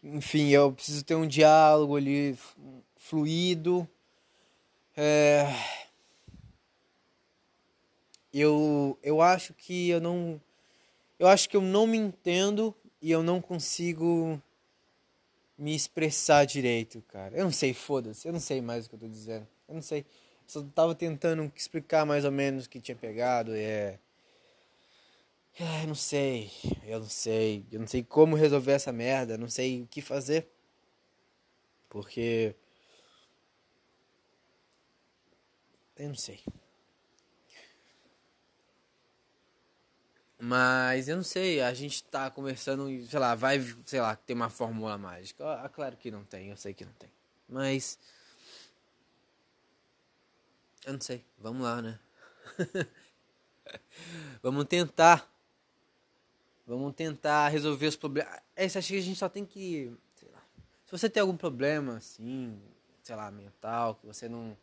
enfim, 0.00 0.50
eu 0.50 0.72
preciso 0.72 1.04
ter 1.04 1.16
um 1.16 1.26
diálogo 1.26 1.96
ali 1.96 2.38
fluido, 2.96 3.88
é, 4.96 5.52
eu, 8.32 8.96
eu 9.02 9.20
acho 9.20 9.52
que 9.52 9.88
eu 9.88 10.00
não. 10.00 10.40
Eu 11.18 11.26
acho 11.26 11.48
que 11.48 11.56
eu 11.56 11.60
não 11.60 11.88
me 11.88 11.98
entendo 11.98 12.72
e 13.02 13.10
eu 13.10 13.24
não 13.24 13.40
consigo 13.40 14.40
me 15.58 15.74
expressar 15.74 16.44
direito, 16.44 17.02
cara. 17.08 17.36
Eu 17.36 17.44
não 17.44 17.52
sei, 17.52 17.74
foda-se. 17.74 18.26
Eu 18.28 18.32
não 18.32 18.40
sei 18.40 18.60
mais 18.60 18.86
o 18.86 18.88
que 18.88 18.94
eu 18.94 19.00
tô 19.00 19.08
dizendo. 19.08 19.46
Eu 19.68 19.74
não 19.74 19.82
sei. 19.82 20.06
Só 20.46 20.62
tava 20.74 20.94
tentando 20.94 21.50
explicar 21.54 22.06
mais 22.06 22.24
ou 22.24 22.30
menos 22.30 22.66
o 22.66 22.70
que 22.70 22.80
tinha 22.80 22.96
pegado. 22.96 23.52
É. 23.54 23.98
É, 25.58 25.86
não 25.86 25.94
sei. 25.94 26.50
Eu 26.84 27.00
não 27.00 27.08
sei. 27.08 27.66
Eu 27.72 27.80
não 27.80 27.86
sei 27.88 28.02
como 28.04 28.36
resolver 28.36 28.72
essa 28.72 28.92
merda. 28.92 29.36
Não 29.36 29.48
sei 29.48 29.82
o 29.82 29.86
que 29.86 30.00
fazer. 30.00 30.48
Porque. 31.88 32.54
Eu 35.96 36.08
não 36.08 36.14
sei. 36.14 36.40
Mas 40.40 41.08
eu 41.08 41.16
não 41.16 41.24
sei, 41.24 41.60
a 41.60 41.74
gente 41.74 42.04
tá 42.04 42.30
conversando 42.30 42.88
sei 43.06 43.18
lá, 43.18 43.34
vai, 43.34 43.60
sei 43.84 44.00
lá, 44.00 44.14
ter 44.14 44.34
uma 44.34 44.48
fórmula 44.48 44.96
mágica. 44.96 45.44
Ah, 45.44 45.68
claro 45.68 45.96
que 45.96 46.12
não 46.12 46.22
tem, 46.24 46.50
eu 46.50 46.56
sei 46.56 46.72
que 46.72 46.84
não 46.84 46.92
tem. 46.92 47.10
Mas. 47.48 47.98
Eu 50.86 50.92
não 50.92 51.00
sei, 51.00 51.24
vamos 51.38 51.62
lá, 51.62 51.82
né? 51.82 51.98
vamos 54.40 54.64
tentar. 54.66 55.28
Vamos 56.64 56.94
tentar 56.94 57.48
resolver 57.48 57.86
os 57.86 57.96
problemas. 57.96 58.32
É, 58.54 58.66
acho 58.66 58.88
que 58.88 58.98
a 58.98 59.02
gente 59.02 59.18
só 59.18 59.28
tem 59.28 59.44
que. 59.44 59.92
Sei 60.14 60.28
lá. 60.32 60.42
Se 60.86 60.92
você 60.92 61.10
tem 61.10 61.20
algum 61.20 61.36
problema, 61.36 61.96
assim, 61.96 62.60
sei 63.02 63.16
lá, 63.16 63.28
mental, 63.30 63.96
que 63.96 64.06
você 64.06 64.28
não 64.28 64.56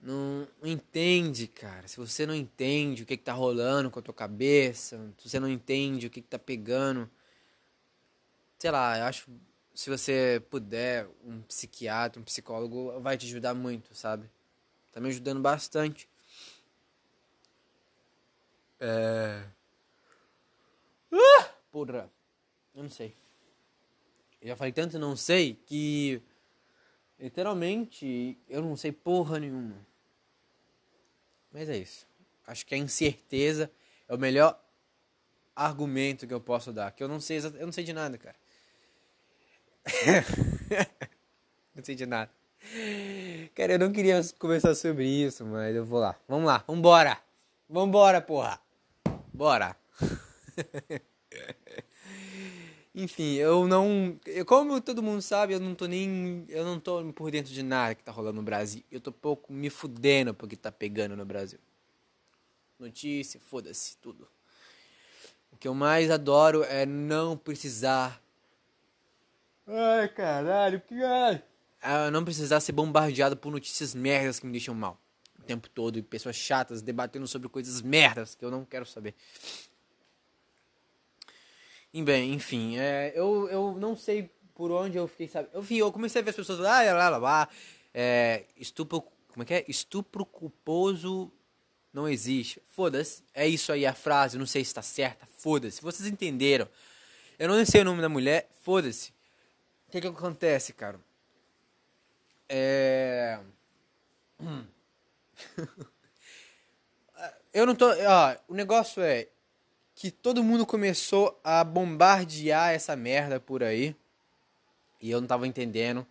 não 0.00 0.46
entende, 0.62 1.48
cara. 1.48 1.88
Se 1.88 1.96
você 1.96 2.26
não 2.26 2.34
entende 2.34 3.02
o 3.02 3.06
que, 3.06 3.16
que 3.16 3.24
tá 3.24 3.32
rolando 3.32 3.90
com 3.90 3.98
a 3.98 4.02
tua 4.02 4.14
cabeça, 4.14 5.12
se 5.18 5.28
você 5.28 5.40
não 5.40 5.48
entende 5.48 6.06
o 6.06 6.10
que, 6.10 6.20
que 6.22 6.28
tá 6.28 6.38
pegando, 6.38 7.10
sei 8.58 8.70
lá, 8.70 8.98
eu 8.98 9.04
acho 9.04 9.28
se 9.78 9.88
você 9.88 10.42
puder, 10.50 11.08
um 11.24 11.40
psiquiatra, 11.42 12.20
um 12.20 12.24
psicólogo 12.24 12.98
vai 13.00 13.16
te 13.16 13.26
ajudar 13.26 13.54
muito, 13.54 13.94
sabe? 13.94 14.28
Tá 14.90 15.00
me 15.00 15.08
ajudando 15.08 15.40
bastante. 15.40 16.08
É. 18.80 19.44
Uh! 21.12 21.48
Porra! 21.70 22.10
Eu 22.74 22.82
não 22.82 22.90
sei. 22.90 23.14
Eu 24.42 24.48
já 24.48 24.56
falei 24.56 24.72
tanto 24.72 24.98
não 24.98 25.14
sei 25.14 25.54
que. 25.64 26.20
Literalmente, 27.18 28.38
eu 28.48 28.62
não 28.62 28.76
sei 28.76 28.92
porra 28.92 29.40
nenhuma. 29.40 29.74
Mas 31.52 31.68
é 31.68 31.76
isso. 31.76 32.06
Acho 32.46 32.64
que 32.64 32.74
a 32.74 32.78
incerteza 32.78 33.70
é 34.08 34.14
o 34.14 34.18
melhor 34.18 34.58
argumento 35.54 36.26
que 36.26 36.32
eu 36.32 36.40
posso 36.40 36.72
dar. 36.72 36.92
Que 36.92 37.02
eu 37.02 37.08
não 37.08 37.20
sei, 37.20 37.38
eu 37.38 37.66
não 37.66 37.72
sei 37.72 37.84
de 37.84 37.92
nada, 37.92 38.16
cara. 38.16 38.36
não 41.74 41.82
sei 41.82 41.94
de 41.94 42.06
nada. 42.06 42.30
Cara, 43.54 43.72
eu 43.72 43.78
não 43.78 43.92
queria 43.92 44.20
conversar 44.38 44.74
sobre 44.74 45.06
isso, 45.06 45.44
mas 45.44 45.74
eu 45.74 45.84
vou 45.84 45.98
lá. 45.98 46.18
Vamos 46.28 46.46
lá, 46.46 46.64
vambora! 46.66 47.18
Vambora, 47.68 48.20
porra! 48.20 48.60
Bora! 49.32 49.76
Enfim, 53.00 53.34
eu 53.34 53.68
não. 53.68 54.18
Como 54.44 54.80
todo 54.80 55.00
mundo 55.00 55.22
sabe, 55.22 55.52
eu 55.52 55.60
não 55.60 55.72
tô 55.72 55.86
nem. 55.86 56.44
Eu 56.48 56.64
não 56.64 56.80
tô 56.80 57.12
por 57.12 57.30
dentro 57.30 57.52
de 57.52 57.62
nada 57.62 57.94
que 57.94 58.02
tá 58.02 58.10
rolando 58.10 58.38
no 58.38 58.42
Brasil. 58.42 58.82
Eu 58.90 59.00
tô 59.00 59.12
pouco 59.12 59.52
me 59.52 59.70
fudendo 59.70 60.34
porque 60.34 60.56
tá 60.56 60.72
pegando 60.72 61.16
no 61.16 61.24
Brasil. 61.24 61.60
Notícia, 62.76 63.38
foda-se, 63.38 63.96
tudo. 63.98 64.28
O 65.52 65.56
que 65.56 65.68
eu 65.68 65.74
mais 65.74 66.10
adoro 66.10 66.64
é 66.64 66.84
não 66.84 67.36
precisar. 67.36 68.20
Ai, 69.64 70.08
caralho, 70.08 70.80
que 70.80 71.00
ai. 71.00 71.40
É 71.80 72.10
não 72.10 72.24
precisar 72.24 72.58
ser 72.58 72.72
bombardeado 72.72 73.36
por 73.36 73.52
notícias 73.52 73.94
merdas 73.94 74.40
que 74.40 74.46
me 74.46 74.50
deixam 74.50 74.74
mal. 74.74 75.00
O 75.38 75.42
tempo 75.44 75.70
todo. 75.70 76.00
E 76.00 76.02
pessoas 76.02 76.34
chatas 76.34 76.82
debatendo 76.82 77.28
sobre 77.28 77.48
coisas 77.48 77.80
merdas 77.80 78.34
que 78.34 78.44
eu 78.44 78.50
não 78.50 78.64
quero 78.64 78.84
saber. 78.84 79.14
Bem, 81.92 82.34
enfim, 82.34 82.78
é, 82.78 83.12
eu, 83.14 83.48
eu 83.48 83.76
não 83.78 83.96
sei 83.96 84.30
por 84.54 84.70
onde 84.70 84.96
eu 84.96 85.08
fiquei 85.08 85.28
sabendo. 85.28 85.54
Eu, 85.54 85.62
vi, 85.62 85.78
eu 85.78 85.90
comecei 85.90 86.20
a 86.20 86.24
ver 86.24 86.30
as 86.30 86.36
pessoas 86.36 86.58
lá, 86.58 86.82
lá, 86.82 87.08
lá, 87.08 87.16
lá, 87.16 87.48
é, 87.94 88.44
estupro, 88.56 89.02
como 89.28 89.42
é 89.42 89.44
que 89.44 89.54
é? 89.54 89.64
Estupro 89.68 90.24
culposo 90.26 91.32
não 91.92 92.08
existe. 92.08 92.62
Foda-se, 92.66 93.22
é 93.34 93.46
isso 93.48 93.72
aí 93.72 93.86
a 93.86 93.94
frase, 93.94 94.38
não 94.38 94.46
sei 94.46 94.64
se 94.64 94.70
está 94.70 94.82
certa, 94.82 95.26
foda-se. 95.26 95.80
Vocês 95.80 96.08
entenderam. 96.08 96.68
Eu 97.38 97.48
não 97.48 97.64
sei 97.64 97.80
o 97.80 97.84
nome 97.84 98.02
da 98.02 98.08
mulher, 98.08 98.48
foda-se. 98.62 99.10
O 99.88 99.90
que 99.90 100.00
que 100.00 100.06
acontece, 100.06 100.72
cara? 100.72 101.00
É... 102.48 103.38
Hum. 104.40 104.66
eu 107.54 107.64
não 107.64 107.74
tô... 107.74 107.88
Ó, 107.90 108.36
o 108.48 108.54
negócio 108.54 109.02
é 109.02 109.28
que 109.98 110.12
todo 110.12 110.44
mundo 110.44 110.64
começou 110.64 111.36
a 111.42 111.64
bombardear 111.64 112.72
essa 112.72 112.94
merda 112.94 113.40
por 113.40 113.64
aí. 113.64 113.96
E 115.02 115.10
eu 115.10 115.20
não 115.20 115.26
tava 115.26 115.44
entendendo. 115.44 116.06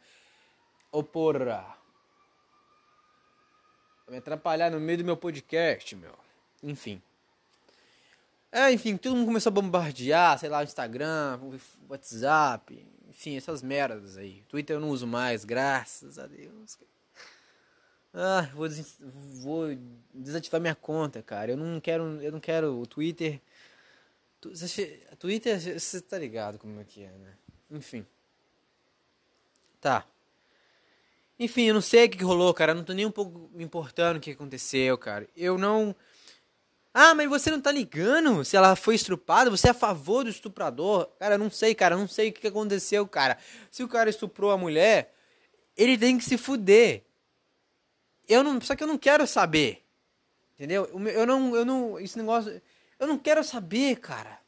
Ô, 0.92 1.00
oh, 1.00 1.04
porra. 1.04 1.66
Vai 4.06 4.12
me 4.12 4.18
atrapalhar 4.18 4.70
no 4.70 4.78
meio 4.78 4.98
do 4.98 5.06
meu 5.06 5.16
podcast, 5.16 5.96
meu. 5.96 6.14
Enfim. 6.62 7.02
É, 8.52 8.70
enfim, 8.74 8.98
todo 8.98 9.16
mundo 9.16 9.28
começou 9.28 9.52
a 9.52 9.54
bombardear, 9.54 10.38
sei 10.38 10.50
lá, 10.50 10.66
Instagram, 10.66 11.40
WhatsApp, 11.88 12.86
enfim, 13.08 13.38
essas 13.38 13.62
merdas 13.62 14.18
aí. 14.18 14.44
Twitter 14.50 14.76
eu 14.76 14.82
não 14.82 14.90
uso 14.90 15.08
mais, 15.08 15.46
graças 15.46 16.20
a 16.20 16.28
Deus. 16.28 16.78
Ah, 18.14 18.50
vou, 18.54 18.68
des 18.68 18.98
vou 19.00 19.78
desativar 20.14 20.60
minha 20.60 20.76
conta, 20.76 21.22
cara. 21.22 21.52
Eu 21.52 21.58
não 21.58 21.80
quero, 21.80 22.22
eu 22.22 22.34
não 22.34 22.40
quero 22.42 22.82
o 22.82 22.86
Twitter 22.86 23.40
Twitter, 25.20 25.80
você 25.80 26.02
tá 26.02 26.18
ligado 26.18 26.58
como 26.58 26.80
é 26.80 26.84
que 26.84 27.04
é, 27.04 27.12
né? 27.12 27.34
Enfim. 27.72 28.06
Tá. 29.80 30.06
Enfim, 31.40 31.64
eu 31.64 31.74
não 31.74 31.82
sei 31.82 32.06
o 32.06 32.10
que 32.10 32.24
rolou, 32.24 32.54
cara. 32.54 32.72
Eu 32.72 32.76
não 32.76 32.84
tô 32.84 32.94
nem 32.94 33.06
um 33.06 33.12
pouco 33.12 33.50
me 33.54 33.64
importando 33.64 34.18
o 34.18 34.20
que 34.20 34.32
aconteceu, 34.32 34.98
cara. 34.98 35.28
Eu 35.36 35.58
não. 35.58 35.96
Ah, 36.94 37.14
mas 37.14 37.30
você 37.30 37.52
não 37.52 37.62
tá 37.62 37.72
ligando 37.72 38.44
se 38.44 38.58
ela 38.58 38.76
foi 38.76 38.96
estrupada? 38.96 39.52
Você 39.52 39.68
é 39.68 39.72
a 39.72 39.74
favor 39.74 40.24
do 40.24 40.32
estuprador? 40.32 41.06
Cara, 41.20 41.36
eu 41.36 41.40
não 41.40 41.52
sei, 41.52 41.76
cara. 41.76 41.94
Eu 41.94 42.00
não 42.00 42.08
sei 42.08 42.30
o 42.30 42.34
que 42.34 42.48
aconteceu, 42.48 43.08
cara. 43.08 43.38
Se 43.70 43.84
o 43.84 43.88
cara 43.88 44.10
estuprou 44.10 44.50
a 44.52 44.58
mulher, 44.58 45.14
ele 45.76 45.96
tem 45.96 46.18
que 46.18 46.26
se 46.26 46.38
fuder. 46.38 47.04
Eu 48.28 48.44
não. 48.44 48.60
Só 48.60 48.76
que 48.76 48.84
eu 48.84 48.88
não 48.88 48.98
quero 48.98 49.28
saber. 49.28 49.86
Entendeu? 50.56 50.90
Eu 51.08 51.28
não. 51.28 51.56
Eu 51.56 51.64
não. 51.66 52.00
Esse 52.00 52.18
negócio. 52.18 52.60
Eu 53.00 53.08
não 53.08 53.18
quero 53.18 53.44
saber, 53.44 53.98
cara. 53.98 54.40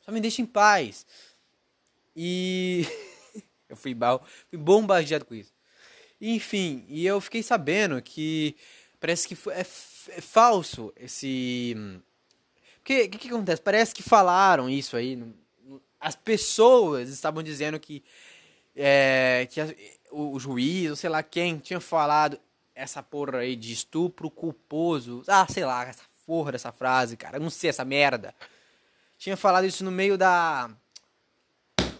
Só 0.00 0.12
me 0.12 0.20
deixa 0.20 0.42
em 0.42 0.46
paz. 0.46 1.06
E 2.14 2.86
eu 3.68 3.76
fui, 3.76 3.96
fui 4.50 4.58
bombardeado 4.58 5.24
com 5.24 5.34
isso. 5.34 5.52
Enfim, 6.20 6.84
e 6.88 7.04
eu 7.06 7.20
fiquei 7.20 7.42
sabendo 7.42 8.00
que 8.00 8.56
parece 9.00 9.28
que 9.28 9.36
é, 9.50 9.60
é 9.60 10.20
falso 10.20 10.92
esse. 10.96 11.74
O 12.78 12.84
que, 12.84 13.08
que, 13.08 13.28
acontece? 13.28 13.60
Parece 13.60 13.94
que 13.94 14.02
falaram 14.02 14.68
isso 14.68 14.96
aí. 14.96 15.22
As 15.98 16.14
pessoas 16.14 17.08
estavam 17.08 17.42
dizendo 17.42 17.80
que, 17.80 18.04
é, 18.76 19.48
que 19.50 19.60
a, 19.60 19.74
o, 20.10 20.34
o 20.34 20.40
juiz, 20.40 20.90
ou 20.90 20.96
sei 20.96 21.08
lá 21.08 21.22
quem, 21.22 21.58
tinha 21.58 21.80
falado 21.80 22.38
essa 22.74 23.02
porra 23.02 23.38
aí 23.38 23.56
de 23.56 23.72
estupro 23.72 24.30
culposo. 24.30 25.22
Ah, 25.26 25.46
sei 25.48 25.64
lá, 25.64 25.84
essa 25.84 26.02
porra 26.26 26.52
dessa 26.52 26.72
frase, 26.72 27.16
cara. 27.16 27.38
Não 27.38 27.50
sei 27.50 27.70
essa 27.70 27.84
merda. 27.84 28.34
Tinha 29.18 29.36
falado 29.36 29.66
isso 29.66 29.84
no 29.84 29.90
meio 29.90 30.18
da. 30.18 30.70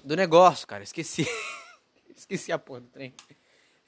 Do 0.02 0.16
negócio, 0.16 0.66
cara. 0.66 0.82
Esqueci. 0.82 1.26
Esqueci 2.14 2.52
a 2.52 2.58
porra 2.58 2.80
do 2.80 2.88
trem. 2.88 3.14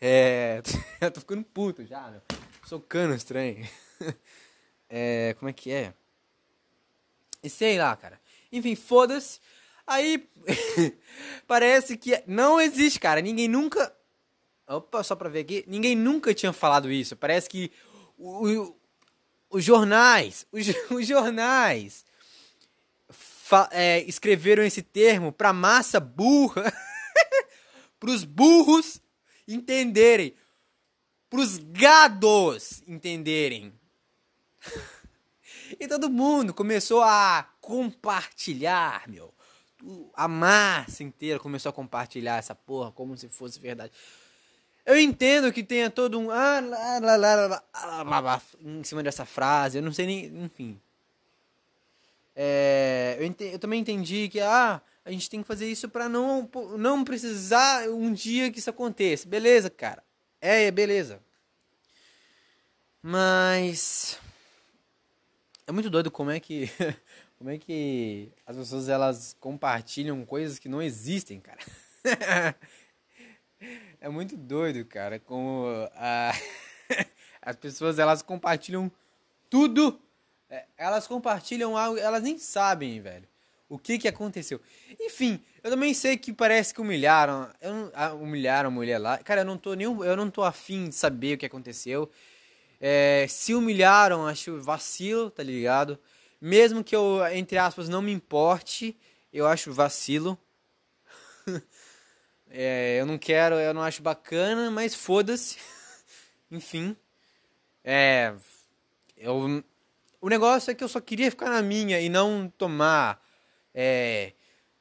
É. 0.00 0.62
Eu 1.00 1.10
tô 1.10 1.20
ficando 1.20 1.44
puto 1.44 1.84
já, 1.84 2.10
meu. 2.10 2.22
Socando 2.64 3.14
os 3.14 3.24
trem. 3.24 3.68
É. 4.88 5.34
Como 5.40 5.48
é 5.48 5.52
que 5.52 5.72
é? 5.72 5.92
E 7.42 7.50
sei 7.50 7.76
lá, 7.76 7.96
cara. 7.96 8.20
Enfim, 8.52 8.76
foda-se. 8.76 9.40
Aí. 9.84 10.28
parece 11.44 11.96
que 11.96 12.22
não 12.24 12.60
existe, 12.60 13.00
cara. 13.00 13.20
Ninguém 13.20 13.48
nunca. 13.48 13.92
Opa, 14.68 15.02
só 15.02 15.16
pra 15.16 15.28
ver 15.28 15.40
aqui. 15.40 15.64
Ninguém 15.66 15.96
nunca 15.96 16.32
tinha 16.32 16.52
falado 16.52 16.88
isso. 16.88 17.16
Parece 17.16 17.50
que 17.50 17.72
o, 18.16 18.76
os 19.50 19.64
jornais, 19.64 20.46
os, 20.52 20.66
os 20.90 21.06
jornais 21.06 22.04
é, 23.70 24.02
escreveram 24.02 24.62
esse 24.62 24.82
termo 24.82 25.32
para 25.32 25.52
massa 25.52 26.00
burra, 26.00 26.72
para 27.98 28.10
os 28.10 28.24
burros 28.24 29.00
entenderem, 29.46 30.34
para 31.30 31.40
os 31.40 31.58
gados 31.58 32.82
entenderem. 32.86 33.72
E 35.80 35.88
todo 35.88 36.08
mundo 36.08 36.54
começou 36.54 37.02
a 37.02 37.42
compartilhar, 37.60 39.08
meu. 39.08 39.34
A 40.14 40.28
massa 40.28 41.02
inteira 41.02 41.40
começou 41.40 41.70
a 41.70 41.72
compartilhar 41.72 42.36
essa 42.36 42.54
porra 42.54 42.92
como 42.92 43.16
se 43.18 43.28
fosse 43.28 43.58
verdade. 43.58 43.92
Eu 44.86 44.96
entendo 44.96 45.52
que 45.52 45.64
tenha 45.64 45.90
todo 45.90 46.16
um. 46.16 46.30
Ah, 46.30 46.60
lá, 46.60 46.98
lá, 47.00 47.16
lá, 47.16 47.34
lá, 47.34 48.02
lá, 48.04 48.20
lá, 48.20 48.42
em 48.64 48.84
cima 48.84 49.02
dessa 49.02 49.26
frase. 49.26 49.78
Eu 49.78 49.82
não 49.82 49.92
sei 49.92 50.06
nem. 50.06 50.26
Enfim. 50.44 50.80
É, 52.36 53.16
eu, 53.18 53.48
eu, 53.48 53.58
também 53.58 53.80
entendi 53.80 54.28
que 54.28 54.38
ah, 54.40 54.80
a 55.04 55.10
gente 55.10 55.28
tem 55.28 55.42
que 55.42 55.48
fazer 55.48 55.68
isso 55.68 55.88
para 55.88 56.08
não, 56.08 56.48
não 56.78 57.02
precisar 57.02 57.88
um 57.88 58.12
dia 58.12 58.50
que 58.52 58.60
isso 58.60 58.70
aconteça. 58.70 59.28
Beleza, 59.28 59.68
cara. 59.68 60.04
É, 60.40 60.70
beleza. 60.70 61.20
Mas 63.02 64.18
é 65.66 65.72
muito 65.72 65.90
doido 65.90 66.10
como 66.12 66.30
é 66.30 66.38
que 66.38 66.70
como 67.38 67.50
é 67.50 67.58
que 67.58 68.30
as 68.46 68.56
pessoas 68.56 68.88
elas 68.88 69.36
compartilham 69.40 70.24
coisas 70.24 70.60
que 70.60 70.68
não 70.68 70.80
existem, 70.80 71.40
cara. 71.40 71.58
é 74.06 74.08
muito 74.08 74.36
doido, 74.36 74.84
cara, 74.84 75.18
como 75.18 75.66
a, 75.96 76.32
as 77.42 77.56
pessoas 77.56 77.98
elas 77.98 78.22
compartilham 78.22 78.90
tudo. 79.50 80.00
É, 80.48 80.64
elas 80.76 81.08
compartilham 81.08 81.76
algo, 81.76 81.98
elas 81.98 82.22
nem 82.22 82.38
sabem, 82.38 83.00
velho. 83.00 83.26
O 83.68 83.76
que 83.76 83.98
que 83.98 84.06
aconteceu? 84.06 84.60
Enfim, 85.00 85.42
eu 85.60 85.70
também 85.72 85.92
sei 85.92 86.16
que 86.16 86.32
parece 86.32 86.72
que 86.72 86.80
humilharam, 86.80 87.50
eu 87.60 87.90
ah, 87.94 88.14
humilharam 88.14 88.68
a 88.68 88.70
mulher 88.70 88.98
lá. 88.98 89.18
Cara, 89.18 89.40
eu 89.40 89.44
não 89.44 89.58
tô 89.58 89.74
nem, 89.74 89.86
eu 89.86 90.16
não 90.16 90.30
tô 90.30 90.44
afim 90.44 90.88
de 90.88 90.94
saber 90.94 91.34
o 91.34 91.38
que 91.38 91.46
aconteceu. 91.46 92.08
É, 92.80 93.26
se 93.28 93.54
humilharam, 93.54 94.24
acho 94.24 94.62
vacilo, 94.62 95.32
tá 95.32 95.42
ligado? 95.42 95.98
Mesmo 96.40 96.84
que 96.84 96.94
eu, 96.94 97.26
entre 97.32 97.58
aspas, 97.58 97.88
não 97.88 98.00
me 98.00 98.12
importe, 98.12 98.96
eu 99.32 99.48
acho 99.48 99.72
vacilo. 99.72 100.38
é, 102.50 103.00
eu 103.00 103.06
não 103.06 103.18
quero, 103.18 103.56
eu 103.56 103.74
não 103.74 103.82
acho 103.82 104.02
bacana, 104.02 104.70
mas 104.70 104.94
foda-se. 104.94 105.58
Enfim. 106.50 106.96
É. 107.84 108.34
Eu, 109.16 109.64
o 110.20 110.28
negócio 110.28 110.70
é 110.70 110.74
que 110.74 110.84
eu 110.84 110.88
só 110.88 111.00
queria 111.00 111.30
ficar 111.30 111.50
na 111.50 111.62
minha 111.62 112.00
e 112.00 112.08
não 112.08 112.52
tomar 112.56 113.22
é, 113.74 114.32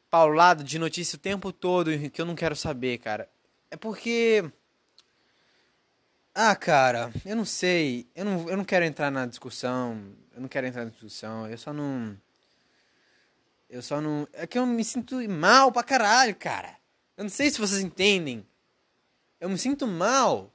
paulado 0.10 0.64
de 0.64 0.78
notícia 0.80 1.16
o 1.16 1.20
tempo 1.20 1.52
todo 1.52 1.92
que 2.10 2.22
eu 2.22 2.26
não 2.26 2.36
quero 2.36 2.56
saber, 2.56 2.98
cara. 3.00 3.30
É 3.72 3.78
porque 3.78 4.44
ah, 6.38 6.54
cara, 6.54 7.14
eu 7.26 7.34
não 7.34 7.46
sei. 7.46 8.10
Eu 8.14 8.26
não, 8.26 8.50
eu 8.50 8.58
não 8.58 8.66
quero 8.66 8.84
entrar 8.84 9.10
na 9.10 9.26
discussão. 9.26 10.14
Eu 10.34 10.42
não 10.42 10.50
quero 10.50 10.68
entrar 10.68 10.84
na 10.84 10.92
discussão. 10.92 11.48
Eu 11.48 11.58
só 11.58 11.72
não. 11.72 12.18
Eu 13.70 13.82
só 13.82 14.02
não. 14.02 14.28
É 14.34 14.46
que 14.46 14.60
eu 14.60 14.66
me 14.66 14.84
sinto 14.84 15.16
mal 15.30 15.72
pra 15.72 15.82
caralho, 15.82 16.36
cara. 16.36 16.76
Eu 17.18 17.24
não 17.24 17.30
sei 17.30 17.50
se 17.50 17.60
vocês 17.60 17.82
entendem. 17.82 18.46
Eu 19.40 19.50
me 19.50 19.58
sinto 19.58 19.88
mal. 19.88 20.54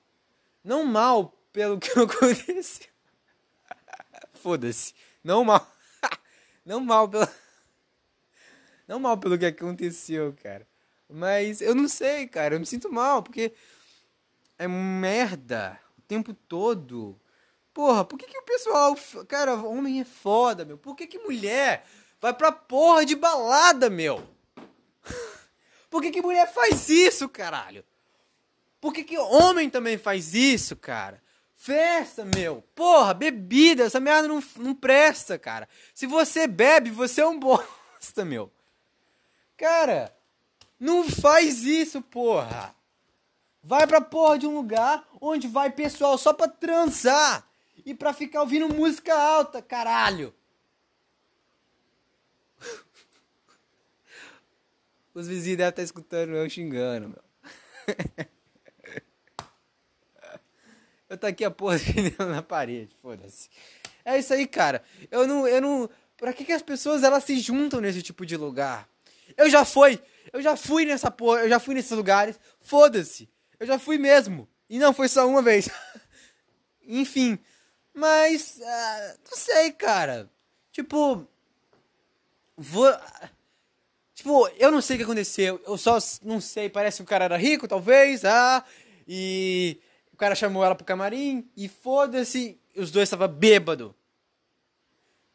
Não 0.62 0.84
mal 0.84 1.34
pelo 1.52 1.78
que 1.78 1.90
aconteceu. 1.98 2.88
Foda-se. 4.34 4.94
Não 5.24 5.44
mal. 5.44 5.66
não 6.64 6.80
mal 6.80 7.08
pelo. 7.08 7.28
não 8.86 9.00
mal 9.00 9.16
pelo 9.16 9.38
que 9.38 9.46
aconteceu, 9.46 10.34
cara. 10.42 10.66
Mas 11.08 11.60
eu 11.60 11.74
não 11.74 11.88
sei, 11.88 12.26
cara. 12.28 12.54
Eu 12.54 12.60
me 12.60 12.66
sinto 12.66 12.92
mal, 12.92 13.22
porque 13.22 13.52
é 14.58 14.68
merda 14.68 15.80
o 15.98 16.02
tempo 16.02 16.34
todo. 16.34 17.18
Porra, 17.72 18.04
por 18.04 18.18
que, 18.18 18.26
que 18.26 18.38
o 18.38 18.42
pessoal. 18.42 18.96
Cara, 19.26 19.54
homem 19.54 20.00
é 20.00 20.04
foda, 20.04 20.64
meu. 20.64 20.76
Por 20.76 20.94
que, 20.94 21.06
que 21.06 21.18
mulher 21.18 21.86
vai 22.20 22.34
pra 22.34 22.52
porra 22.52 23.06
de 23.06 23.16
balada, 23.16 23.88
meu? 23.88 24.22
Por 25.90 26.00
que, 26.00 26.12
que 26.12 26.22
mulher 26.22 26.50
faz 26.52 26.88
isso, 26.88 27.28
caralho? 27.28 27.84
Por 28.80 28.94
que, 28.94 29.04
que 29.04 29.18
homem 29.18 29.68
também 29.68 29.98
faz 29.98 30.32
isso, 30.32 30.76
cara? 30.76 31.20
Festa, 31.54 32.24
meu. 32.24 32.62
Porra, 32.74 33.12
bebida. 33.12 33.84
Essa 33.84 34.00
merda 34.00 34.28
não, 34.28 34.42
não 34.56 34.74
presta, 34.74 35.38
cara. 35.38 35.68
Se 35.92 36.06
você 36.06 36.46
bebe, 36.46 36.90
você 36.90 37.20
é 37.20 37.26
um 37.26 37.36
bosta, 37.38 38.24
meu. 38.24 38.50
Cara, 39.58 40.16
não 40.78 41.06
faz 41.06 41.64
isso, 41.64 42.00
porra. 42.00 42.74
Vai 43.62 43.86
pra 43.86 44.00
porra 44.00 44.38
de 44.38 44.46
um 44.46 44.54
lugar 44.54 45.06
onde 45.20 45.46
vai 45.46 45.70
pessoal 45.70 46.16
só 46.16 46.32
pra 46.32 46.48
transar 46.48 47.46
e 47.84 47.94
pra 47.94 48.14
ficar 48.14 48.40
ouvindo 48.40 48.72
música 48.72 49.14
alta, 49.14 49.60
caralho. 49.60 50.34
Os 55.14 55.26
vizinhos 55.26 55.58
devem 55.58 55.70
estar 55.70 55.82
escutando 55.82 56.32
eu 56.32 56.48
xingando, 56.48 57.08
meu. 57.08 57.22
eu 61.08 61.18
tô 61.18 61.26
aqui 61.26 61.44
a 61.44 61.50
porra 61.50 61.78
na 62.18 62.42
parede, 62.42 62.94
foda-se. 63.02 63.48
É 64.04 64.18
isso 64.18 64.32
aí, 64.32 64.46
cara. 64.46 64.82
Eu 65.10 65.26
não, 65.26 65.46
eu 65.46 65.60
não. 65.60 65.90
Pra 66.16 66.32
que, 66.32 66.44
que 66.44 66.52
as 66.52 66.62
pessoas 66.62 67.02
elas 67.02 67.24
se 67.24 67.38
juntam 67.40 67.80
nesse 67.80 68.02
tipo 68.02 68.24
de 68.24 68.36
lugar? 68.36 68.88
Eu 69.36 69.48
já 69.48 69.64
fui, 69.64 70.00
eu 70.32 70.40
já 70.42 70.56
fui 70.56 70.84
nessa 70.84 71.10
porra, 71.10 71.40
eu 71.40 71.48
já 71.48 71.58
fui 71.58 71.74
nesses 71.74 71.90
lugares. 71.90 72.38
Foda-se. 72.60 73.28
Eu 73.58 73.66
já 73.66 73.78
fui 73.78 73.98
mesmo. 73.98 74.48
E 74.68 74.78
não 74.78 74.92
foi 74.92 75.08
só 75.08 75.28
uma 75.28 75.42
vez. 75.42 75.68
Enfim. 76.86 77.38
Mas. 77.92 78.58
Uh, 78.58 79.18
não 79.28 79.36
sei, 79.36 79.72
cara. 79.72 80.30
Tipo. 80.72 81.26
Vou. 82.56 82.88
Tipo, 84.20 84.50
eu 84.58 84.70
não 84.70 84.82
sei 84.82 84.96
o 84.96 84.98
que 84.98 85.04
aconteceu. 85.04 85.58
Eu 85.66 85.78
só 85.78 85.96
não 86.22 86.42
sei. 86.42 86.68
Parece 86.68 86.98
que 86.98 87.02
o 87.04 87.06
cara 87.06 87.24
era 87.24 87.38
rico, 87.38 87.66
talvez. 87.66 88.22
Ah. 88.22 88.62
E. 89.08 89.80
O 90.12 90.16
cara 90.18 90.34
chamou 90.34 90.62
ela 90.62 90.74
pro 90.74 90.84
camarim. 90.84 91.48
E 91.56 91.68
foda-se. 91.68 92.60
Os 92.76 92.90
dois 92.90 93.06
estavam 93.06 93.28
bêbado. 93.28 93.96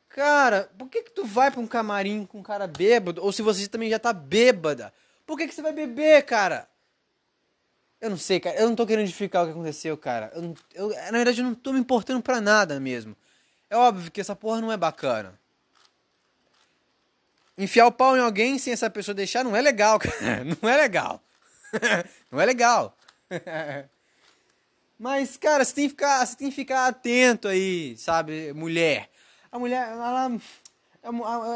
Cara, 0.07 0.69
por 0.77 0.87
que 0.87 1.01
que 1.01 1.11
tu 1.11 1.25
vai 1.25 1.49
pra 1.49 1.59
um 1.59 1.65
camarim 1.65 2.27
com 2.27 2.37
um 2.37 2.43
cara 2.43 2.67
bêbado? 2.67 3.23
Ou 3.23 3.31
se 3.31 3.41
você 3.41 3.67
também 3.67 3.89
já 3.89 3.97
tá 3.97 4.13
bêbada? 4.13 4.93
Por 5.25 5.35
que 5.35 5.47
que 5.47 5.55
você 5.55 5.63
vai 5.63 5.73
beber, 5.73 6.23
cara? 6.23 6.69
Eu 7.99 8.11
não 8.11 8.17
sei, 8.17 8.39
cara. 8.39 8.55
Eu 8.55 8.69
não 8.69 8.75
tô 8.75 8.85
querendo 8.85 9.07
justificar 9.07 9.41
o 9.41 9.45
que 9.47 9.53
aconteceu, 9.53 9.97
cara. 9.97 10.31
Eu, 10.35 10.53
eu, 10.75 10.89
na 10.89 11.17
verdade, 11.17 11.41
eu 11.41 11.45
não 11.45 11.55
tô 11.55 11.73
me 11.73 11.79
importando 11.79 12.21
pra 12.21 12.39
nada 12.39 12.79
mesmo. 12.79 13.17
É 13.67 13.75
óbvio 13.75 14.11
que 14.11 14.21
essa 14.21 14.35
porra 14.35 14.61
não 14.61 14.71
é 14.71 14.77
bacana. 14.77 15.39
Enfiar 17.57 17.87
o 17.87 17.91
pau 17.91 18.17
em 18.17 18.19
alguém 18.19 18.57
sem 18.57 18.73
essa 18.73 18.89
pessoa 18.89 19.15
deixar 19.15 19.43
não 19.43 19.55
é 19.55 19.61
legal, 19.61 19.97
cara. 19.99 20.43
Não 20.61 20.69
é 20.69 20.75
legal. 20.77 21.21
não 22.31 22.39
é 22.39 22.45
legal. 22.45 22.97
Mas, 24.99 25.35
cara, 25.35 25.63
você 25.63 25.73
tem 25.73 25.83
que 25.85 25.89
ficar, 25.89 26.25
você 26.25 26.35
tem 26.37 26.49
que 26.49 26.55
ficar 26.55 26.87
atento 26.87 27.47
aí, 27.47 27.97
sabe? 27.97 28.53
Mulher. 28.53 29.09
A 29.51 29.59
mulher, 29.59 29.89
ela. 29.89 30.31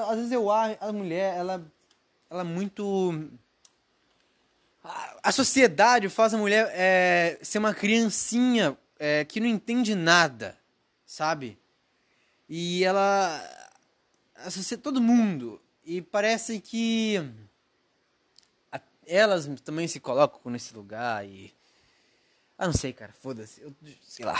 Às 0.09 0.15
vezes 0.17 0.31
eu 0.31 0.51
acho, 0.51 0.77
a 0.81 0.91
mulher, 0.91 1.37
ela. 1.37 1.65
Ela 2.29 2.41
é 2.41 2.43
muito 2.43 3.29
a 5.21 5.31
sociedade 5.31 6.09
faz 6.09 6.33
a 6.33 6.37
mulher 6.37 6.71
é, 6.73 7.37
ser 7.41 7.59
uma 7.59 7.73
criancinha 7.73 8.77
é, 8.97 9.25
que 9.25 9.39
não 9.39 9.47
entende 9.47 9.93
nada, 9.93 10.57
sabe? 11.05 11.57
E 12.47 12.83
ela. 12.83 13.41
todo 14.81 15.01
mundo. 15.01 15.61
E 15.89 16.03
parece 16.03 16.61
que. 16.61 17.15
elas 19.07 19.49
também 19.61 19.87
se 19.87 19.99
colocam 19.99 20.51
nesse 20.51 20.71
lugar 20.75 21.27
e. 21.27 21.51
Ah, 22.55 22.67
não 22.67 22.73
sei, 22.73 22.93
cara. 22.93 23.11
Foda-se. 23.11 23.65
Sei 24.03 24.23
lá. 24.23 24.35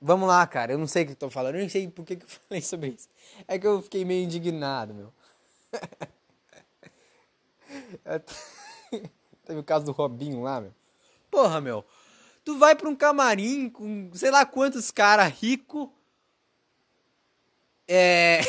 Vamos 0.00 0.26
lá, 0.26 0.44
cara. 0.48 0.72
Eu 0.72 0.78
não 0.78 0.88
sei 0.88 1.04
o 1.04 1.06
que 1.06 1.12
eu 1.12 1.16
tô 1.16 1.30
falando. 1.30 1.54
Eu 1.54 1.60
nem 1.60 1.68
sei 1.68 1.88
por 1.88 2.04
que, 2.04 2.14
eu 2.14 2.26
falei 2.26 2.60
sobre 2.60 2.88
isso. 2.88 3.08
É 3.46 3.56
que 3.56 3.68
eu 3.68 3.80
fiquei 3.80 4.04
meio 4.04 4.24
indignado, 4.24 4.92
meu. 4.92 5.14
Teve 9.46 9.60
o 9.60 9.62
caso 9.62 9.84
do 9.84 9.92
Robinho 9.92 10.42
lá, 10.42 10.60
meu. 10.60 10.74
Porra, 11.30 11.60
meu. 11.60 11.84
Tu 12.44 12.58
vai 12.58 12.74
pra 12.74 12.88
um 12.88 12.96
camarim 12.96 13.70
com 13.70 14.10
sei 14.12 14.32
lá 14.32 14.44
quantos 14.44 14.90
caras 14.90 15.32
ricos. 15.34 15.88
É. 17.86 18.40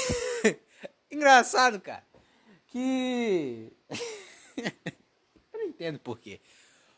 Engraçado, 1.12 1.80
cara. 1.80 2.10
Que. 2.72 3.72
Eu 5.54 5.60
não 5.60 5.68
entendo 5.68 6.00
por 6.00 6.18
quê. 6.18 6.40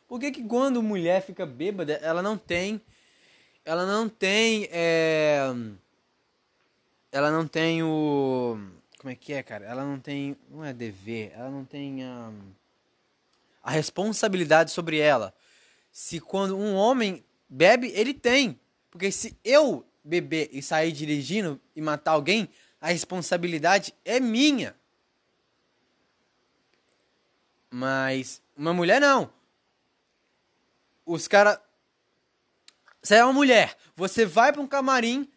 Por 0.07 0.19
que, 0.19 0.31
que 0.31 0.43
quando 0.43 0.81
mulher 0.81 1.21
fica 1.21 1.45
bêbada, 1.45 1.93
ela 1.95 2.21
não 2.21 2.37
tem. 2.37 2.79
Ela 3.65 3.85
não 3.85 4.07
tem. 4.07 4.69
É... 4.71 5.41
Ela 7.11 7.29
não 7.29 7.47
tem 7.47 7.83
o. 7.83 8.57
Como 8.97 9.11
é 9.11 9.15
que 9.15 9.33
é, 9.33 9.43
cara? 9.43 9.65
Ela 9.65 9.83
não 9.83 9.99
tem. 9.99 10.37
Não 10.49 10.63
é 10.63 10.71
dever. 10.71 11.33
Ela 11.35 11.49
não 11.49 11.65
tem. 11.65 12.05
Um 12.05 12.53
a 13.63 13.71
responsabilidade 13.71 14.71
sobre 14.71 14.99
ela. 14.99 15.33
Se 15.89 16.19
quando 16.19 16.57
um 16.57 16.75
homem 16.75 17.23
bebe, 17.47 17.91
ele 17.95 18.13
tem. 18.13 18.59
Porque 18.91 19.09
se 19.11 19.37
eu 19.43 19.85
beber 20.03 20.49
e 20.51 20.61
sair 20.61 20.91
dirigindo 20.91 21.59
e 21.73 21.81
matar 21.81 22.11
alguém, 22.11 22.49
a 22.81 22.89
responsabilidade 22.89 23.95
é 24.03 24.19
minha. 24.19 24.75
Mas 27.75 28.39
uma 28.55 28.71
mulher 28.71 29.01
não. 29.01 29.33
Os 31.03 31.27
caras 31.27 31.57
Você 33.01 33.15
é 33.15 33.23
uma 33.23 33.33
mulher, 33.33 33.75
você 33.95 34.27
vai 34.27 34.53
para 34.53 34.61
um 34.61 34.67
camarim 34.67 35.27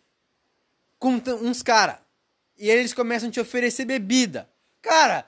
com 0.99 1.14
uns 1.40 1.62
cara 1.62 2.05
e 2.59 2.68
eles 2.68 2.92
começam 2.92 3.31
a 3.31 3.33
te 3.33 3.40
oferecer 3.40 3.87
bebida. 3.87 4.51
Cara, 4.83 5.27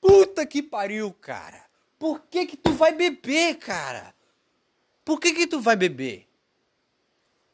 puta 0.00 0.46
que 0.46 0.62
pariu, 0.62 1.12
cara. 1.12 1.66
Por 1.98 2.20
que 2.30 2.46
que 2.46 2.56
tu 2.56 2.72
vai 2.74 2.92
beber, 2.92 3.56
cara? 3.56 4.14
Por 5.04 5.18
que 5.18 5.32
que 5.32 5.48
tu 5.48 5.60
vai 5.60 5.74
beber? 5.74 6.28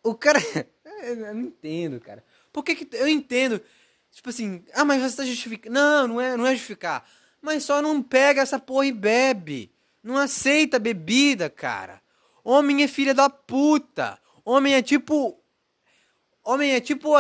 O 0.03 0.15
cara. 0.15 0.39
eu 1.05 1.17
não 1.17 1.41
entendo, 1.41 1.99
cara. 2.01 2.23
Por 2.53 2.63
que 2.63 2.75
que. 2.75 2.97
Eu 2.97 3.09
entendo. 3.09 3.63
Tipo 4.11 4.29
assim, 4.29 4.63
ah, 4.75 4.85
mas 4.85 5.01
você 5.01 5.17
tá 5.17 5.25
justificando. 5.25 5.75
Não, 5.75 6.07
não 6.07 6.21
é, 6.21 6.37
não 6.37 6.47
é 6.47 6.53
justificar. 6.55 7.09
Mas 7.43 7.65
só 7.65 7.83
não 7.83 8.01
pega 8.01 8.41
essa 8.41 8.59
porra 8.59 8.87
e 8.87 8.93
bebe. 8.93 9.71
Não 10.03 10.17
aceita 10.17 10.79
bebida, 10.79 11.51
cara. 11.51 12.01
Homem 12.45 12.83
é 12.83 12.89
filha 12.89 13.13
da 13.13 13.29
puta. 13.29 14.19
Homem 14.45 14.75
é 14.75 14.83
tipo. 14.83 15.39
Homem 16.45 16.73
é 16.73 16.81
tipo 16.81 17.13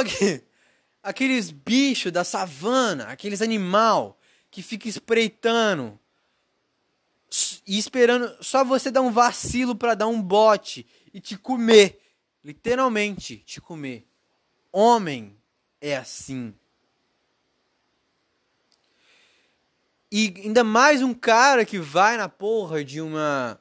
aqueles 1.02 1.50
bichos 1.50 2.12
da 2.12 2.24
savana, 2.24 3.08
aqueles 3.08 3.42
animal 3.42 4.18
que 4.50 4.62
fica 4.62 4.88
espreitando 4.88 5.98
e 7.66 7.78
esperando 7.78 8.36
só 8.42 8.64
você 8.64 8.90
dar 8.90 9.00
um 9.00 9.10
vacilo 9.10 9.74
para 9.74 9.94
dar 9.94 10.06
um 10.06 10.20
bote 10.20 10.86
e 11.12 11.20
te 11.20 11.36
comer, 11.36 12.00
literalmente 12.44 13.38
te 13.38 13.60
comer. 13.60 14.06
Homem 14.70 15.36
é 15.80 15.96
assim. 15.96 16.54
E 20.14 20.34
ainda 20.44 20.62
mais 20.62 21.00
um 21.00 21.14
cara 21.14 21.64
que 21.64 21.78
vai 21.78 22.18
na 22.18 22.28
porra 22.28 22.84
de 22.84 23.00
uma 23.00 23.58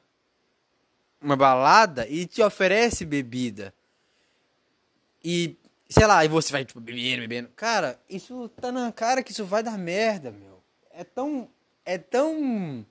uma 1.18 1.34
balada 1.34 2.06
e 2.06 2.26
te 2.26 2.42
oferece 2.42 3.06
bebida. 3.06 3.72
E, 5.24 5.56
sei 5.88 6.06
lá, 6.06 6.22
e 6.22 6.28
você 6.28 6.52
vai, 6.52 6.62
tipo, 6.62 6.78
bebendo, 6.78 7.22
bebendo. 7.22 7.48
Cara, 7.56 7.98
isso 8.06 8.50
tá 8.60 8.70
na 8.70 8.92
cara 8.92 9.22
que 9.22 9.32
isso 9.32 9.46
vai 9.46 9.62
dar 9.62 9.78
merda, 9.78 10.30
meu. 10.30 10.62
É 10.90 11.02
tão. 11.04 11.48
É 11.86 11.96
tão. 11.96 12.84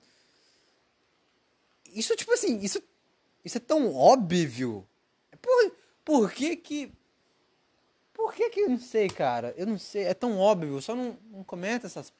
Isso, 1.94 2.16
tipo 2.16 2.32
assim, 2.32 2.58
isso. 2.58 2.82
Isso 3.44 3.58
é 3.58 3.60
tão 3.60 3.94
óbvio. 3.94 4.84
Por, 5.40 5.76
por 6.04 6.32
que 6.32 6.56
que. 6.56 6.92
Por 8.12 8.34
que 8.34 8.50
que 8.50 8.60
eu 8.60 8.70
não 8.70 8.78
sei, 8.78 9.08
cara? 9.08 9.54
Eu 9.56 9.66
não 9.66 9.78
sei, 9.78 10.02
é 10.02 10.14
tão 10.14 10.36
óbvio, 10.36 10.82
só 10.82 10.96
não, 10.96 11.16
não 11.30 11.44
comenta 11.44 11.86
essas. 11.86 12.12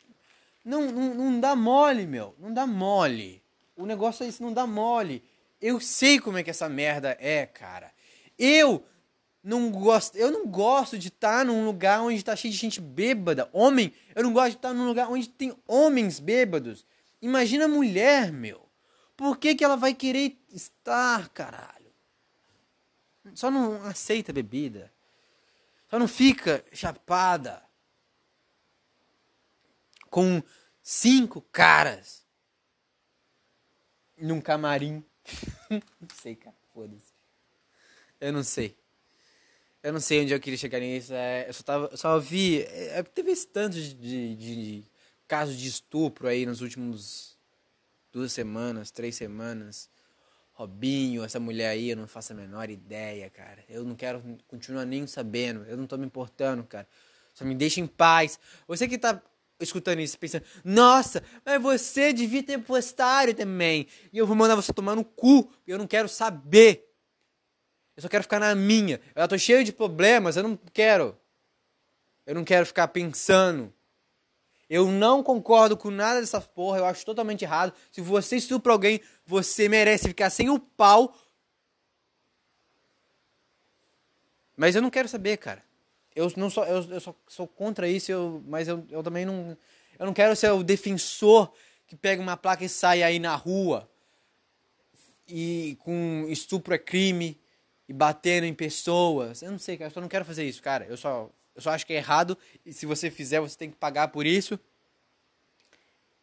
Não, 0.64 0.90
não, 0.90 1.14
não 1.14 1.40
dá 1.40 1.57
mole, 1.57 2.07
meu. 2.07 2.35
Não 2.38 2.53
dá 2.53 2.66
mole. 2.66 3.42
O 3.77 3.87
negócio 3.87 4.25
é 4.25 4.29
isso, 4.29 4.42
não 4.42 4.53
dá 4.53 4.66
mole. 4.66 5.22
Eu 5.61 5.81
sei 5.81 6.18
como 6.18 6.38
é 6.38 6.42
que 6.42 6.51
essa 6.51 6.68
merda 6.68 7.16
é, 7.20 7.46
cara. 7.46 7.92
Eu 8.38 8.85
não 9.42 9.70
gosto, 9.70 10.16
eu 10.16 10.31
não 10.31 10.46
gosto 10.46 10.96
de 10.98 11.09
estar 11.09 11.38
tá 11.38 11.44
num 11.44 11.64
lugar 11.64 12.01
onde 12.03 12.16
está 12.16 12.37
cheio 12.37 12.53
de 12.53 12.59
gente 12.59 12.81
bêbada. 12.81 13.48
Homem, 13.53 13.92
eu 14.14 14.22
não 14.22 14.33
gosto 14.33 14.51
de 14.51 14.57
estar 14.57 14.68
tá 14.68 14.75
num 14.75 14.87
lugar 14.87 15.11
onde 15.11 15.29
tem 15.29 15.57
homens 15.66 16.20
bêbados. 16.20 16.85
Imagina 17.20 17.66
mulher, 17.66 18.33
meu. 18.33 18.68
Por 19.16 19.38
que, 19.38 19.55
que 19.55 19.64
ela 19.64 19.77
vai 19.77 19.94
querer 19.94 20.37
estar, 20.53 21.29
caralho? 21.31 21.92
Só 23.35 23.51
não 23.51 23.85
aceita 23.85 24.33
bebida. 24.33 24.92
Só 25.88 25.98
não 25.98 26.09
fica 26.09 26.64
chapada 26.72 27.62
com 30.12 30.42
cinco 30.83 31.40
caras 31.40 32.22
num 34.16 34.40
camarim 34.40 35.03
não 35.70 36.09
sei, 36.14 36.35
cara. 36.35 36.57
Foda-se. 36.72 37.12
Eu 38.20 38.33
não 38.33 38.42
sei. 38.42 38.77
Eu 39.83 39.92
não 39.92 40.01
sei 40.01 40.22
onde 40.22 40.33
eu 40.33 40.40
queria 40.40 40.59
chegar 40.59 40.81
nisso. 40.81 41.12
É, 41.12 41.48
eu 41.48 41.53
só, 41.53 41.62
tava, 41.62 41.96
só 41.96 42.18
vi. 42.18 42.62
É, 42.62 42.98
é 42.98 43.03
teve 43.03 43.31
esse 43.33 43.46
tanto 43.46 43.75
de, 43.75 43.94
de, 43.94 44.37
de 44.37 44.85
casos 45.27 45.57
de 45.57 45.68
estupro 45.68 46.29
aí 46.29 46.46
nos 46.46 46.61
últimos 46.61 47.37
duas 48.12 48.33
semanas, 48.33 48.90
três 48.90 49.16
semanas. 49.16 49.90
Robinho, 50.53 51.25
essa 51.25 51.40
mulher 51.40 51.70
aí, 51.70 51.90
eu 51.90 51.96
não 51.96 52.07
faço 52.07 52.33
a 52.33 52.37
menor 52.37 52.70
ideia, 52.70 53.29
cara. 53.31 53.64
Eu 53.68 53.85
não 53.85 53.96
quero 53.96 54.22
continuar 54.46 54.85
nem 54.85 55.07
sabendo. 55.07 55.64
Eu 55.64 55.77
não 55.77 55.87
tô 55.87 55.96
me 55.96 56.07
importando, 56.07 56.62
cara. 56.64 56.87
Só 57.35 57.44
me 57.44 57.55
deixa 57.55 57.81
em 57.81 57.87
paz. 57.87 58.38
Você 58.68 58.87
que 58.87 58.98
tá 58.98 59.20
escutando 59.62 60.01
isso, 60.01 60.18
pensando, 60.18 60.44
nossa, 60.64 61.22
mas 61.44 61.61
você 61.61 62.12
devia 62.12 62.42
ter 62.42 62.59
postado 62.59 63.35
também. 63.35 63.87
E 64.12 64.18
eu 64.18 64.27
vou 64.27 64.37
mandar 64.37 64.55
você 64.55 64.72
tomar 64.72 64.94
no 64.94 65.05
cu, 65.05 65.51
eu 65.66 65.79
não 65.79 65.87
quero 65.87 66.09
saber. 66.09 66.88
Eu 67.96 68.03
só 68.03 68.09
quero 68.09 68.22
ficar 68.22 68.40
na 68.40 68.55
minha. 68.55 69.01
Eu 69.14 69.29
tô 69.29 69.38
cheio 69.38 69.64
de 69.64 69.72
problemas, 69.72 70.37
eu 70.37 70.42
não 70.42 70.59
quero. 70.72 71.16
Eu 72.27 72.35
não 72.35 72.44
quero 72.44 72.64
ficar 72.64 72.88
pensando. 72.88 73.72
Eu 74.68 74.90
não 74.90 75.22
concordo 75.22 75.77
com 75.77 75.90
nada 75.90 76.20
dessa 76.20 76.40
porra, 76.40 76.79
eu 76.79 76.87
acho 76.87 77.05
totalmente 77.05 77.42
errado. 77.42 77.75
Se 77.90 78.01
você 78.01 78.37
estupra 78.37 78.72
alguém, 78.72 79.03
você 79.27 79.68
merece 79.68 80.09
ficar 80.09 80.31
sem 80.31 80.48
o 80.48 80.59
pau. 80.59 81.14
Mas 84.57 84.75
eu 84.75 84.81
não 84.81 84.88
quero 84.88 85.09
saber, 85.09 85.37
cara. 85.37 85.62
Eu 86.14 86.31
não 86.37 86.51
sou, 86.51 86.64
eu, 86.64 86.83
eu 86.90 87.01
sou, 87.01 87.16
sou 87.27 87.46
contra 87.46 87.88
isso, 87.88 88.12
eu, 88.12 88.42
mas 88.46 88.68
eu, 88.68 88.85
eu 88.90 89.03
também 89.03 89.25
não. 89.25 89.57
Eu 89.98 90.07
não 90.07 90.12
quero 90.12 90.35
ser 90.37 90.51
o 90.51 90.62
defensor 90.62 91.53
que 91.87 91.96
pega 91.96 92.20
uma 92.20 92.37
placa 92.37 92.64
e 92.64 92.68
sai 92.68 93.03
aí 93.03 93.18
na 93.18 93.35
rua 93.35 93.88
e 95.29 95.77
com 95.81 96.27
estupro 96.29 96.75
é 96.75 96.79
crime 96.79 97.40
e 97.88 97.92
batendo 97.92 98.44
em 98.44 98.55
pessoas. 98.55 99.42
Eu 99.42 99.51
não 99.51 99.59
sei, 99.59 99.77
cara, 99.77 99.88
eu 99.88 99.94
só 99.94 100.01
não 100.01 100.09
quero 100.09 100.25
fazer 100.25 100.44
isso, 100.44 100.62
cara. 100.62 100.85
Eu 100.87 100.96
só, 100.96 101.31
eu 101.55 101.62
só 101.62 101.70
acho 101.70 101.87
que 101.87 101.92
é 101.92 101.96
errado 101.96 102.37
e 102.64 102.72
se 102.72 102.87
você 102.87 103.11
fizer, 103.11 103.40
você 103.40 103.57
tem 103.57 103.70
que 103.70 103.77
pagar 103.77 104.09
por 104.09 104.27
isso. 104.27 104.59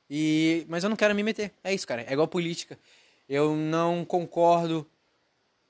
E, 0.09 0.65
mas 0.67 0.83
eu 0.83 0.89
não 0.89 0.97
quero 0.97 1.13
me 1.13 1.23
meter. 1.23 1.53
É 1.63 1.73
isso, 1.73 1.87
cara. 1.87 2.03
É 2.03 2.13
igual 2.13 2.27
política. 2.27 2.77
Eu 3.27 3.55
não 3.55 4.03
concordo, 4.03 4.89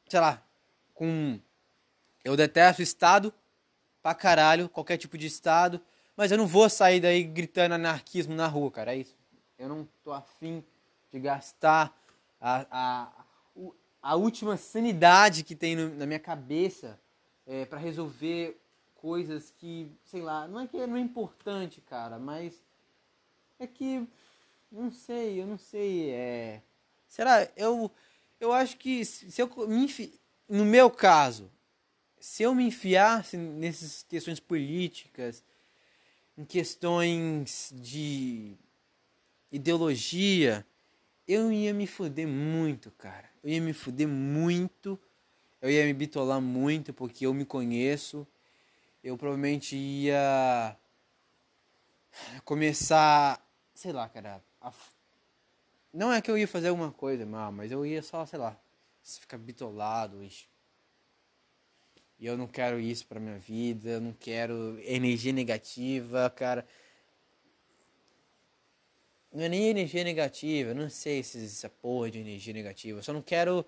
sei 0.08 0.20
lá, 0.20 0.42
com. 0.94 1.40
Eu 2.24 2.38
detesto 2.38 2.82
o 2.82 2.84
Estado 2.84 3.34
pra 4.02 4.14
caralho, 4.16 4.70
qualquer 4.70 4.98
tipo 4.98 5.18
de 5.18 5.28
estado. 5.28 5.82
Mas 6.16 6.32
eu 6.32 6.38
não 6.38 6.48
vou 6.48 6.70
sair 6.70 7.00
daí 7.00 7.24
gritando 7.24 7.76
anarquismo 7.76 8.36
na 8.36 8.48
rua, 8.48 8.70
cara. 8.72 8.94
É 8.94 8.98
isso. 8.98 9.16
Eu 9.58 9.70
não 9.70 9.88
tô 10.04 10.12
afim 10.12 10.64
de 11.12 11.20
gastar 11.20 11.98
a, 12.40 12.66
a, 12.72 13.26
a 14.02 14.16
última 14.16 14.58
sanidade 14.58 15.44
que 15.44 15.56
tem 15.56 15.76
no, 15.76 15.96
na 15.96 16.06
minha 16.06 16.20
cabeça 16.20 17.00
é, 17.46 17.66
para 17.66 17.80
resolver 17.80 18.60
coisas 18.96 19.52
que, 19.58 19.92
sei 20.06 20.22
lá, 20.22 20.48
não 20.48 20.60
é 20.60 20.68
que 20.68 20.86
não 20.86 20.98
é 20.98 21.00
importante, 21.00 21.82
cara, 21.82 22.20
mas 22.20 22.62
é 23.58 23.66
que 23.66 24.08
não 24.72 24.92
sei, 24.92 25.42
eu 25.42 25.48
não 25.48 25.58
sei, 25.58 26.12
é 26.12 26.62
será 27.08 27.48
eu 27.56 27.90
eu 28.40 28.54
acho 28.54 28.78
que 28.78 29.04
se 29.04 29.42
eu 29.42 29.50
me 29.68 29.88
no 30.48 30.66
meu 30.66 30.90
caso, 30.90 31.50
se 32.20 32.44
eu 32.44 32.54
me 32.54 32.66
enfiasse 32.66 33.38
nessas 33.38 34.04
questões 34.04 34.40
políticas, 34.40 35.44
em 36.38 36.44
questões 36.44 37.74
de 37.76 38.56
ideologia, 39.52 40.66
eu 41.28 41.52
ia 41.52 41.74
me 41.74 41.86
fuder 41.86 42.28
muito, 42.28 42.92
cara. 42.92 43.30
Eu 43.44 43.50
ia 43.52 43.62
me 43.62 43.74
fuder 43.74 44.08
muito. 44.08 45.00
Eu 45.62 45.70
ia 45.70 45.86
me 45.86 45.94
bitolar 45.94 46.42
muito 46.42 46.94
porque 46.94 47.26
eu 47.26 47.34
me 47.34 47.46
conheço. 47.46 48.28
Eu 49.04 49.18
provavelmente 49.18 49.76
ia 49.76 50.76
começar, 52.44 53.46
sei 53.74 53.92
lá, 53.92 54.10
cara. 54.10 54.42
A... 54.62 54.74
Não 55.94 56.12
é 56.12 56.22
que 56.22 56.30
eu 56.30 56.38
ia 56.38 56.48
fazer 56.48 56.70
alguma 56.70 56.92
coisa 56.92 57.26
mal, 57.26 57.52
mas 57.52 57.72
eu 57.72 57.86
ia 57.86 58.02
só, 58.02 58.26
sei 58.26 58.40
lá, 58.40 58.58
ficar 59.04 59.38
bitolado, 59.38 60.24
e 62.20 62.26
eu 62.26 62.38
não 62.38 62.48
quero 62.48 62.80
isso 62.80 63.08
pra 63.08 63.20
minha 63.20 63.40
vida, 63.40 63.92
eu 63.92 64.02
não 64.02 64.12
quero 64.12 64.78
energia 64.84 65.32
negativa, 65.32 66.30
cara. 66.30 66.68
Não 69.32 69.44
é 69.44 69.50
nem 69.50 69.70
energia 69.70 70.04
negativa, 70.04 70.72
eu 70.72 70.76
não 70.76 70.90
sei 70.90 71.24
se 71.24 71.46
essa 71.46 71.70
porra 71.70 72.12
de 72.12 72.20
energia 72.20 72.54
negativa. 72.54 73.00
Eu 73.00 73.04
só 73.04 73.14
não 73.14 73.22
quero. 73.22 73.66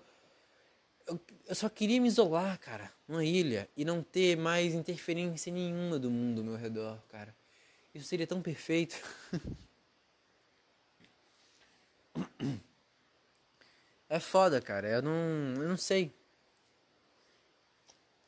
Eu, 1.06 1.20
eu 1.46 1.54
só 1.54 1.68
queria 1.68 2.00
me 2.00 2.08
isolar, 2.08 2.58
cara, 2.58 2.92
numa 3.08 3.24
ilha 3.24 3.68
e 3.76 3.84
não 3.84 4.02
ter 4.02 4.36
mais 4.36 4.74
interferência 4.74 5.52
nenhuma 5.52 5.98
do 5.98 6.10
mundo 6.10 6.40
ao 6.40 6.44
meu 6.44 6.56
redor, 6.56 7.00
cara. 7.08 7.34
Isso 7.94 8.06
seria 8.06 8.26
tão 8.26 8.42
perfeito. 8.42 8.96
é 14.08 14.20
foda, 14.20 14.60
cara. 14.60 14.88
Eu 14.88 15.02
não, 15.02 15.54
eu 15.62 15.68
não 15.68 15.76
sei. 15.76 16.12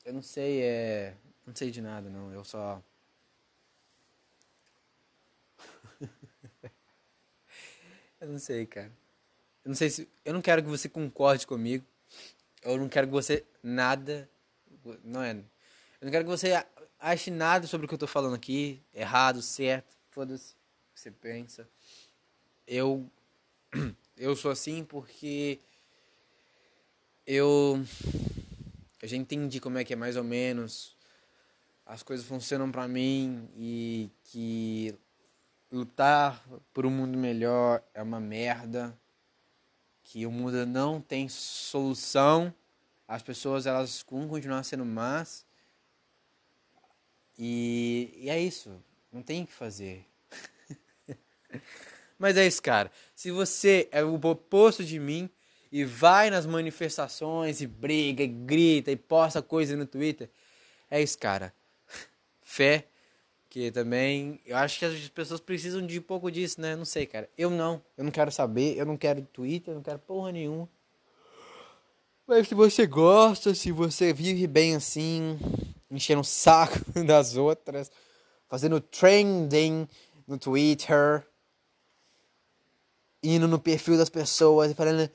Eu 0.04 0.12
não 0.12 0.22
sei, 0.22 0.62
é. 0.62 1.14
Não 1.46 1.54
sei 1.54 1.70
de 1.70 1.80
nada, 1.80 2.10
não. 2.10 2.30
Eu 2.32 2.44
só. 2.44 2.82
eu 8.20 8.28
não 8.28 8.38
sei, 8.38 8.66
cara. 8.66 8.92
Eu 9.64 9.70
não 9.70 9.74
sei 9.74 9.88
se. 9.88 10.06
Eu 10.24 10.34
não 10.34 10.42
quero 10.42 10.62
que 10.62 10.68
você 10.68 10.88
concorde 10.90 11.46
comigo. 11.46 11.84
Eu 12.62 12.76
não 12.76 12.88
quero 12.88 13.06
que 13.06 13.12
você 13.12 13.44
nada. 13.62 14.28
Não 15.02 15.22
é. 15.22 15.32
Eu 15.32 15.44
não 16.02 16.10
quero 16.10 16.24
que 16.24 16.30
você 16.30 16.52
ache 16.98 17.30
nada 17.30 17.66
sobre 17.66 17.86
o 17.86 17.88
que 17.88 17.94
eu 17.94 17.98
tô 17.98 18.06
falando 18.06 18.34
aqui. 18.34 18.82
Errado, 18.92 19.40
certo. 19.40 19.96
Foda-se 20.10 20.52
o 20.52 20.94
que 20.94 21.00
você 21.00 21.10
pensa. 21.10 21.66
Eu. 22.66 23.10
Eu 24.16 24.36
sou 24.36 24.50
assim 24.50 24.84
porque. 24.84 25.58
Eu. 27.26 27.82
Eu 29.04 29.08
já 29.08 29.18
entendi 29.18 29.60
como 29.60 29.76
é 29.76 29.84
que 29.84 29.92
é 29.92 29.96
mais 29.96 30.16
ou 30.16 30.24
menos. 30.24 30.96
As 31.84 32.02
coisas 32.02 32.24
funcionam 32.24 32.72
para 32.72 32.88
mim 32.88 33.46
e 33.54 34.08
que 34.22 34.94
lutar 35.70 36.42
por 36.72 36.86
um 36.86 36.90
mundo 36.90 37.18
melhor 37.18 37.84
é 37.92 38.02
uma 38.02 38.18
merda 38.18 38.98
que 40.02 40.24
o 40.24 40.30
mundo 40.30 40.64
não 40.64 41.02
tem 41.02 41.28
solução. 41.28 42.50
As 43.06 43.22
pessoas 43.22 43.66
elas 43.66 44.02
vão 44.10 44.26
continuar 44.26 44.62
sendo 44.62 44.86
más. 44.86 45.44
E, 47.38 48.10
e 48.16 48.30
é 48.30 48.40
isso. 48.40 48.82
Não 49.12 49.20
tem 49.20 49.42
o 49.42 49.46
que 49.46 49.52
fazer. 49.52 50.08
Mas 52.18 52.38
é 52.38 52.46
isso, 52.46 52.62
cara. 52.62 52.90
Se 53.14 53.30
você 53.30 53.86
é 53.92 54.02
o 54.02 54.14
oposto 54.14 54.82
de 54.82 54.98
mim 54.98 55.28
e 55.74 55.84
vai 55.84 56.30
nas 56.30 56.46
manifestações 56.46 57.60
e 57.60 57.66
briga 57.66 58.22
e 58.22 58.28
grita 58.28 58.92
e 58.92 58.96
posta 58.96 59.42
coisa 59.42 59.74
no 59.76 59.84
Twitter, 59.84 60.30
é 60.88 61.02
isso, 61.02 61.18
cara. 61.18 61.52
Fé 62.40 62.86
que 63.50 63.72
também, 63.72 64.40
eu 64.46 64.56
acho 64.56 64.78
que 64.78 64.84
as 64.84 65.08
pessoas 65.08 65.40
precisam 65.40 65.84
de 65.84 65.98
um 65.98 66.02
pouco 66.02 66.30
disso, 66.30 66.60
né? 66.60 66.76
Não 66.76 66.84
sei, 66.84 67.06
cara. 67.06 67.28
Eu 67.36 67.50
não. 67.50 67.82
Eu 67.98 68.04
não 68.04 68.12
quero 68.12 68.30
saber, 68.30 68.78
eu 68.78 68.86
não 68.86 68.96
quero 68.96 69.22
Twitter, 69.22 69.72
eu 69.72 69.74
não 69.74 69.82
quero 69.82 69.98
porra 69.98 70.30
nenhuma. 70.30 70.68
Mas 72.24 72.46
se 72.46 72.54
você 72.54 72.86
gosta, 72.86 73.52
se 73.52 73.72
você 73.72 74.12
vive 74.12 74.46
bem 74.46 74.76
assim, 74.76 75.36
enchendo 75.90 76.20
o 76.20 76.24
saco 76.24 76.78
das 77.04 77.36
outras, 77.36 77.90
fazendo 78.48 78.80
trending 78.80 79.88
no 80.24 80.38
Twitter, 80.38 81.26
indo 83.24 83.48
no 83.48 83.58
perfil 83.58 83.96
das 83.96 84.08
pessoas 84.08 84.70
e 84.70 84.74
falando 84.74 85.10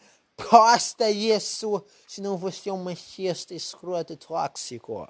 posta 0.50 1.10
isso, 1.10 1.84
senão 2.08 2.38
você 2.38 2.70
é 2.70 2.74
um 2.74 2.84
machista 2.84 3.54
escroto 3.54 4.16
tóxico. 4.16 5.08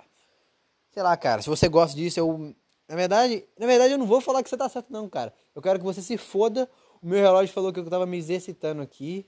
Sei 0.92 1.04
lá, 1.04 1.16
cara, 1.16 1.42
se 1.42 1.50
você 1.50 1.68
gosta 1.68 1.96
disso, 1.96 2.20
eu 2.20 2.56
na 2.90 2.96
verdade, 2.96 3.48
na 3.58 3.68
verdade, 3.68 3.94
eu 3.94 4.00
não 4.00 4.08
vou 4.08 4.20
falar 4.20 4.42
que 4.42 4.50
você 4.50 4.58
tá 4.58 4.68
certo, 4.68 4.92
não, 4.92 5.08
cara. 5.08 5.32
Eu 5.54 5.62
quero 5.62 5.78
que 5.78 5.86
você 5.86 6.02
se 6.02 6.18
foda. 6.18 6.68
O 7.00 7.08
meu 7.08 7.22
relógio 7.22 7.54
falou 7.54 7.72
que 7.72 7.80
eu 7.80 7.88
tava 7.88 8.08
me 8.08 8.18
exercitando 8.18 8.82
aqui. 8.82 9.28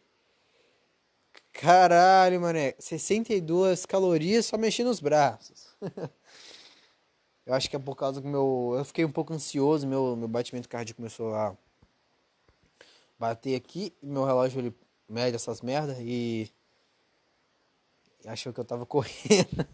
Caralho, 1.53 2.41
mané. 2.41 2.73
62 2.79 3.85
calorias 3.85 4.47
só 4.47 4.57
mexendo 4.57 4.87
os 4.87 4.99
braços. 4.99 5.67
eu 7.45 7.53
acho 7.53 7.69
que 7.69 7.75
é 7.75 7.79
por 7.79 7.95
causa 7.95 8.19
que 8.19 8.27
meu. 8.27 8.73
Eu 8.75 8.83
fiquei 8.83 9.05
um 9.05 9.11
pouco 9.11 9.31
ansioso, 9.31 9.85
meu, 9.85 10.15
meu 10.15 10.27
batimento 10.27 10.67
cardíaco 10.67 10.97
começou 10.97 11.35
a 11.35 11.55
bater 13.19 13.55
aqui. 13.55 13.93
Meu 14.01 14.23
relógio 14.23 14.59
ele 14.59 14.75
mede 15.11 15.35
essas 15.35 15.61
merdas 15.61 15.97
e. 15.99 16.51
Achou 18.25 18.53
que 18.53 18.59
eu 18.59 18.65
tava 18.65 18.85
correndo. 18.87 19.67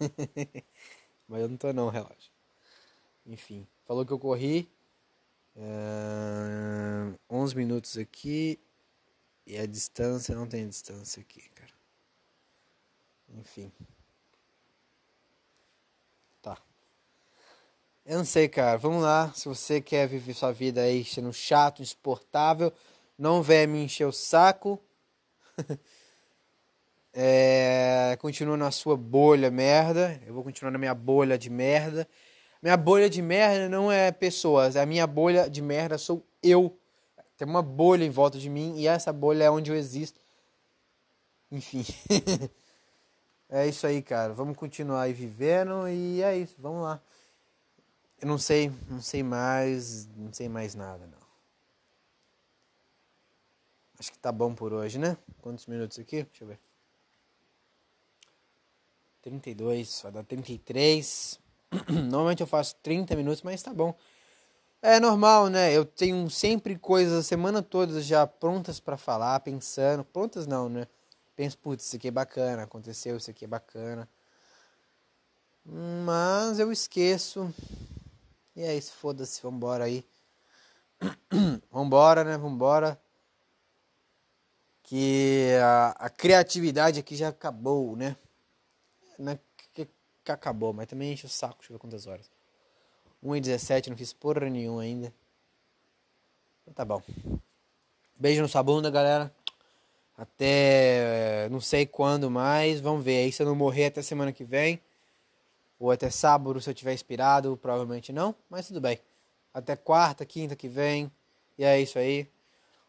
Mas 1.28 1.42
eu 1.42 1.50
não 1.50 1.58
tô 1.58 1.72
não, 1.74 1.90
relógio. 1.90 2.32
Enfim. 3.26 3.68
Falou 3.86 4.06
que 4.06 4.12
eu 4.12 4.20
corri 4.20 4.70
uh, 5.56 7.14
eh, 7.14 7.20
11 7.30 7.56
minutos 7.56 7.98
aqui 7.98 8.60
e 9.46 9.58
a 9.58 9.66
distância 9.66 10.36
não 10.36 10.48
tem 10.48 10.68
distância 10.68 11.22
aqui, 11.22 11.50
cara. 11.50 11.74
Enfim. 13.36 13.72
Tá. 16.42 16.58
Eu 18.06 18.18
não 18.20 18.26
sei, 18.26 18.48
cara. 18.48 18.78
Vamos 18.78 19.04
lá. 19.04 19.32
Se 19.34 19.48
você 19.48 19.82
quer 19.82 20.08
viver 20.08 20.34
sua 20.34 20.52
vida 20.52 20.82
aí 20.82 21.04
sendo 21.04 21.34
chato, 21.34 21.82
insuportável, 21.82 22.74
não 23.18 23.44
venha 23.44 23.68
me 23.68 23.84
encher 23.84 24.06
o 24.06 24.12
saco. 24.12 24.82
é, 27.14 28.18
continua 28.20 28.58
na 28.58 28.72
sua 28.72 28.96
bolha 28.96 29.50
merda. 29.50 30.22
Eu 30.26 30.34
vou 30.34 30.44
continuar 30.44 30.72
na 30.72 30.78
minha 30.78 30.94
bolha 30.94 31.38
de 31.38 31.50
merda. 31.50 32.08
Minha 32.62 32.78
bolha 32.78 33.10
de 33.10 33.22
merda 33.22 33.70
não 33.70 33.92
é 33.92 34.12
pessoas, 34.12 34.76
a 34.76 34.86
minha 34.86 35.06
bolha 35.06 35.50
de 35.50 35.62
merda 35.62 35.98
sou 35.98 36.26
eu. 36.42 36.78
Tem 37.38 37.48
uma 37.48 37.62
bolha 37.62 38.04
em 38.04 38.10
volta 38.10 38.40
de 38.40 38.50
mim 38.50 38.76
e 38.78 38.88
essa 38.88 39.14
bolha 39.14 39.44
é 39.44 39.52
onde 39.52 39.72
eu 39.72 39.76
existo. 39.76 40.20
Enfim. 41.52 41.86
é 43.48 43.68
isso 43.68 43.86
aí, 43.86 44.02
cara. 44.02 44.34
Vamos 44.34 44.58
continuar 44.58 45.04
aí 45.04 45.14
vivendo 45.14 45.88
e 45.88 46.24
é 46.24 46.36
isso. 46.36 46.56
Vamos 46.58 46.82
lá. 46.82 47.00
Eu 48.20 48.28
não 48.28 48.40
sei, 48.40 48.72
não 48.90 49.00
sei 49.00 49.22
mais, 49.22 50.08
não 50.16 50.34
sei 50.34 50.50
mais 50.50 50.74
nada, 50.74 51.06
não. 51.06 51.27
Acho 54.00 54.12
que 54.12 54.20
tá 54.20 54.32
bom 54.32 54.54
por 54.54 54.74
hoje, 54.74 55.00
né? 55.00 55.18
Quantos 55.42 55.66
minutos 55.66 55.98
aqui? 55.98 56.24
Deixa 56.24 56.44
eu 56.44 56.48
ver. 56.48 56.60
32, 59.22 60.02
vai 60.04 60.12
dar 60.12 60.24
33. 60.24 61.40
Normalmente 61.90 62.42
eu 62.42 62.48
faço 62.48 62.76
30 62.84 63.16
minutos, 63.16 63.42
mas 63.42 63.62
tá 63.62 63.74
bom. 63.74 63.96
É 64.82 65.00
normal, 65.00 65.48
né? 65.50 65.76
Eu 65.76 65.84
tenho 65.84 66.30
sempre 66.30 66.78
coisas 66.78 67.20
a 67.20 67.24
semana 67.24 67.64
toda 67.64 68.00
já 68.02 68.28
prontas 68.28 68.80
para 68.80 68.96
falar, 68.96 69.40
pensando. 69.40 70.06
Prontas 70.06 70.46
não, 70.46 70.70
né? 70.70 70.88
Penso, 71.36 71.58
putz, 71.58 71.86
isso 71.86 71.96
aqui 71.96 72.08
é 72.08 72.12
bacana, 72.12 72.64
aconteceu, 72.64 73.18
isso 73.18 73.30
aqui 73.32 73.46
é 73.46 73.48
bacana. 73.48 74.08
Mas 75.66 76.60
eu 76.60 76.72
esqueço. 76.72 77.54
E 78.56 78.62
é 78.62 78.76
isso, 78.78 78.94
foda-se, 78.94 79.42
vambora 79.42 79.84
aí. 79.84 80.06
vambora, 81.72 82.24
né? 82.24 82.38
Vambora. 82.38 83.00
Que 84.88 85.52
a, 85.62 85.90
a 86.00 86.10
criatividade 86.10 87.00
aqui 87.00 87.16
já 87.16 87.28
acabou, 87.28 87.96
né? 87.96 88.16
Na 89.20 89.38
que 90.28 90.32
acabou, 90.32 90.74
mas 90.74 90.88
também 90.88 91.14
enche 91.14 91.26
o 91.26 91.30
saco, 91.30 91.60
deixa 91.60 91.72
eu 91.72 91.78
ver 91.78 91.80
quantas 91.80 92.06
horas. 92.06 92.30
1h17, 93.24 93.88
não 93.88 93.96
fiz 93.96 94.12
porra 94.12 94.50
nenhuma 94.50 94.82
ainda. 94.82 95.14
Então 96.62 96.74
tá 96.74 96.84
bom. 96.84 97.02
Beijo 98.16 98.42
no 98.42 98.48
sua 98.50 98.62
bunda, 98.62 98.92
galera. 98.92 99.34
Até 100.18 101.48
não 101.50 101.62
sei 101.62 101.86
quando 101.86 102.30
mais. 102.30 102.82
Vamos 102.82 103.06
ver 103.06 103.24
aí 103.24 103.32
se 103.32 103.42
eu 103.42 103.48
não 103.48 103.56
morrer 103.56 103.86
até 103.86 104.02
semana 104.02 104.34
que 104.34 104.44
vem. 104.44 104.82
Ou 105.80 105.92
até 105.92 106.10
sábado, 106.10 106.60
se 106.60 106.70
eu 106.70 106.74
tiver 106.74 106.94
inspirado. 106.94 107.56
Provavelmente 107.58 108.12
não, 108.12 108.36
mas 108.50 108.68
tudo 108.68 108.82
bem. 108.82 109.00
Até 109.54 109.76
quarta, 109.76 110.26
quinta 110.26 110.56
que 110.56 110.68
vem. 110.68 111.12
E 111.58 111.64
é 111.64 111.80
isso 111.80 111.98
aí. 111.98 112.30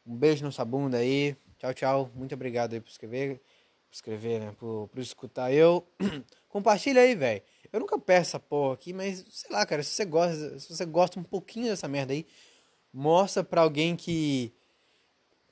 Um 0.07 0.17
beijo 0.17 0.45
no 0.45 0.51
sua 0.51 0.65
bunda 0.65 0.99
aí. 0.99 1.37
Tchau, 1.59 1.75
tchau. 1.75 2.11
Muito 2.14 2.35
obrigado 2.35 2.75
aí 2.75 2.81
por 2.81 2.88
escrever. 2.88 3.38
Por 3.88 3.94
escrever, 3.94 4.40
né? 4.40 4.55
Por, 4.59 4.88
por 4.88 5.01
escutar 5.01 5.53
eu. 5.53 5.87
Compartilha 6.49 7.03
aí, 7.03 7.14
velho. 7.14 7.42
Eu 7.73 7.81
nunca 7.81 7.99
peço 7.99 8.31
essa 8.31 8.40
porra 8.40 8.75
aqui, 8.75 8.92
mas 8.92 9.25
sei 9.29 9.51
lá, 9.51 9.66
cara, 9.66 9.83
se 9.83 9.90
você 9.90 10.05
gosta, 10.05 10.59
se 10.59 10.75
você 10.75 10.87
gosta 10.87 11.18
um 11.18 11.23
pouquinho 11.23 11.66
dessa 11.66 11.88
merda 11.88 12.12
aí, 12.12 12.27
mostra 12.92 13.44
pra 13.44 13.62
alguém 13.62 13.97
que 13.97 14.55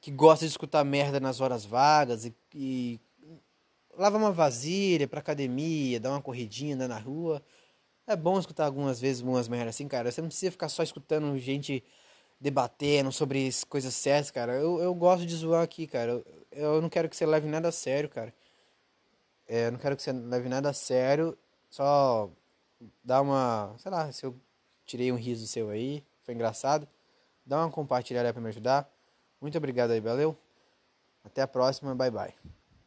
que 0.00 0.10
gosta 0.12 0.44
de 0.44 0.50
escutar 0.50 0.84
merda 0.84 1.18
nas 1.18 1.40
horas 1.40 1.64
vagas 1.64 2.24
e, 2.24 2.34
e 2.54 3.00
lava 3.98 4.16
uma 4.16 4.30
vasilha 4.30 5.08
pra 5.08 5.18
academia, 5.18 5.98
dá 5.98 6.10
uma 6.10 6.22
corridinha, 6.22 6.76
andar 6.76 6.86
na 6.86 6.98
rua. 6.98 7.42
É 8.06 8.14
bom 8.14 8.38
escutar 8.38 8.66
algumas 8.66 9.00
vezes 9.00 9.22
umas 9.22 9.48
merdas 9.48 9.74
assim, 9.74 9.88
cara. 9.88 10.10
Você 10.10 10.20
não 10.20 10.28
precisa 10.28 10.52
ficar 10.52 10.68
só 10.68 10.82
escutando 10.82 11.36
gente 11.38 11.82
debatendo 12.40 13.10
sobre 13.12 13.50
coisas 13.68 13.94
sérias, 13.94 14.30
cara. 14.30 14.54
Eu, 14.54 14.80
eu 14.80 14.94
gosto 14.94 15.26
de 15.26 15.34
zoar 15.34 15.62
aqui, 15.62 15.86
cara. 15.86 16.12
Eu, 16.12 16.46
eu 16.52 16.82
não 16.82 16.88
quero 16.88 17.08
que 17.08 17.16
você 17.16 17.26
leve 17.26 17.48
nada 17.48 17.68
a 17.68 17.72
sério, 17.72 18.08
cara. 18.08 18.32
É, 19.48 19.68
eu 19.68 19.72
não 19.72 19.78
quero 19.78 19.96
que 19.96 20.02
você 20.02 20.12
leve 20.12 20.48
nada 20.48 20.70
a 20.70 20.72
sério. 20.72 21.36
Só 21.70 22.30
dá 23.04 23.20
uma. 23.20 23.74
Sei 23.78 23.90
lá, 23.90 24.10
se 24.12 24.24
eu 24.24 24.34
tirei 24.84 25.10
um 25.12 25.16
riso 25.16 25.46
seu 25.46 25.70
aí, 25.70 26.04
foi 26.22 26.34
engraçado. 26.34 26.86
Dá 27.44 27.58
uma 27.58 27.70
compartilhada 27.70 28.32
pra 28.32 28.42
me 28.42 28.48
ajudar. 28.48 28.90
Muito 29.40 29.56
obrigado 29.56 29.92
aí, 29.92 30.00
valeu. 30.00 30.36
Até 31.24 31.42
a 31.42 31.48
próxima, 31.48 31.94
bye 31.94 32.10
bye. 32.10 32.34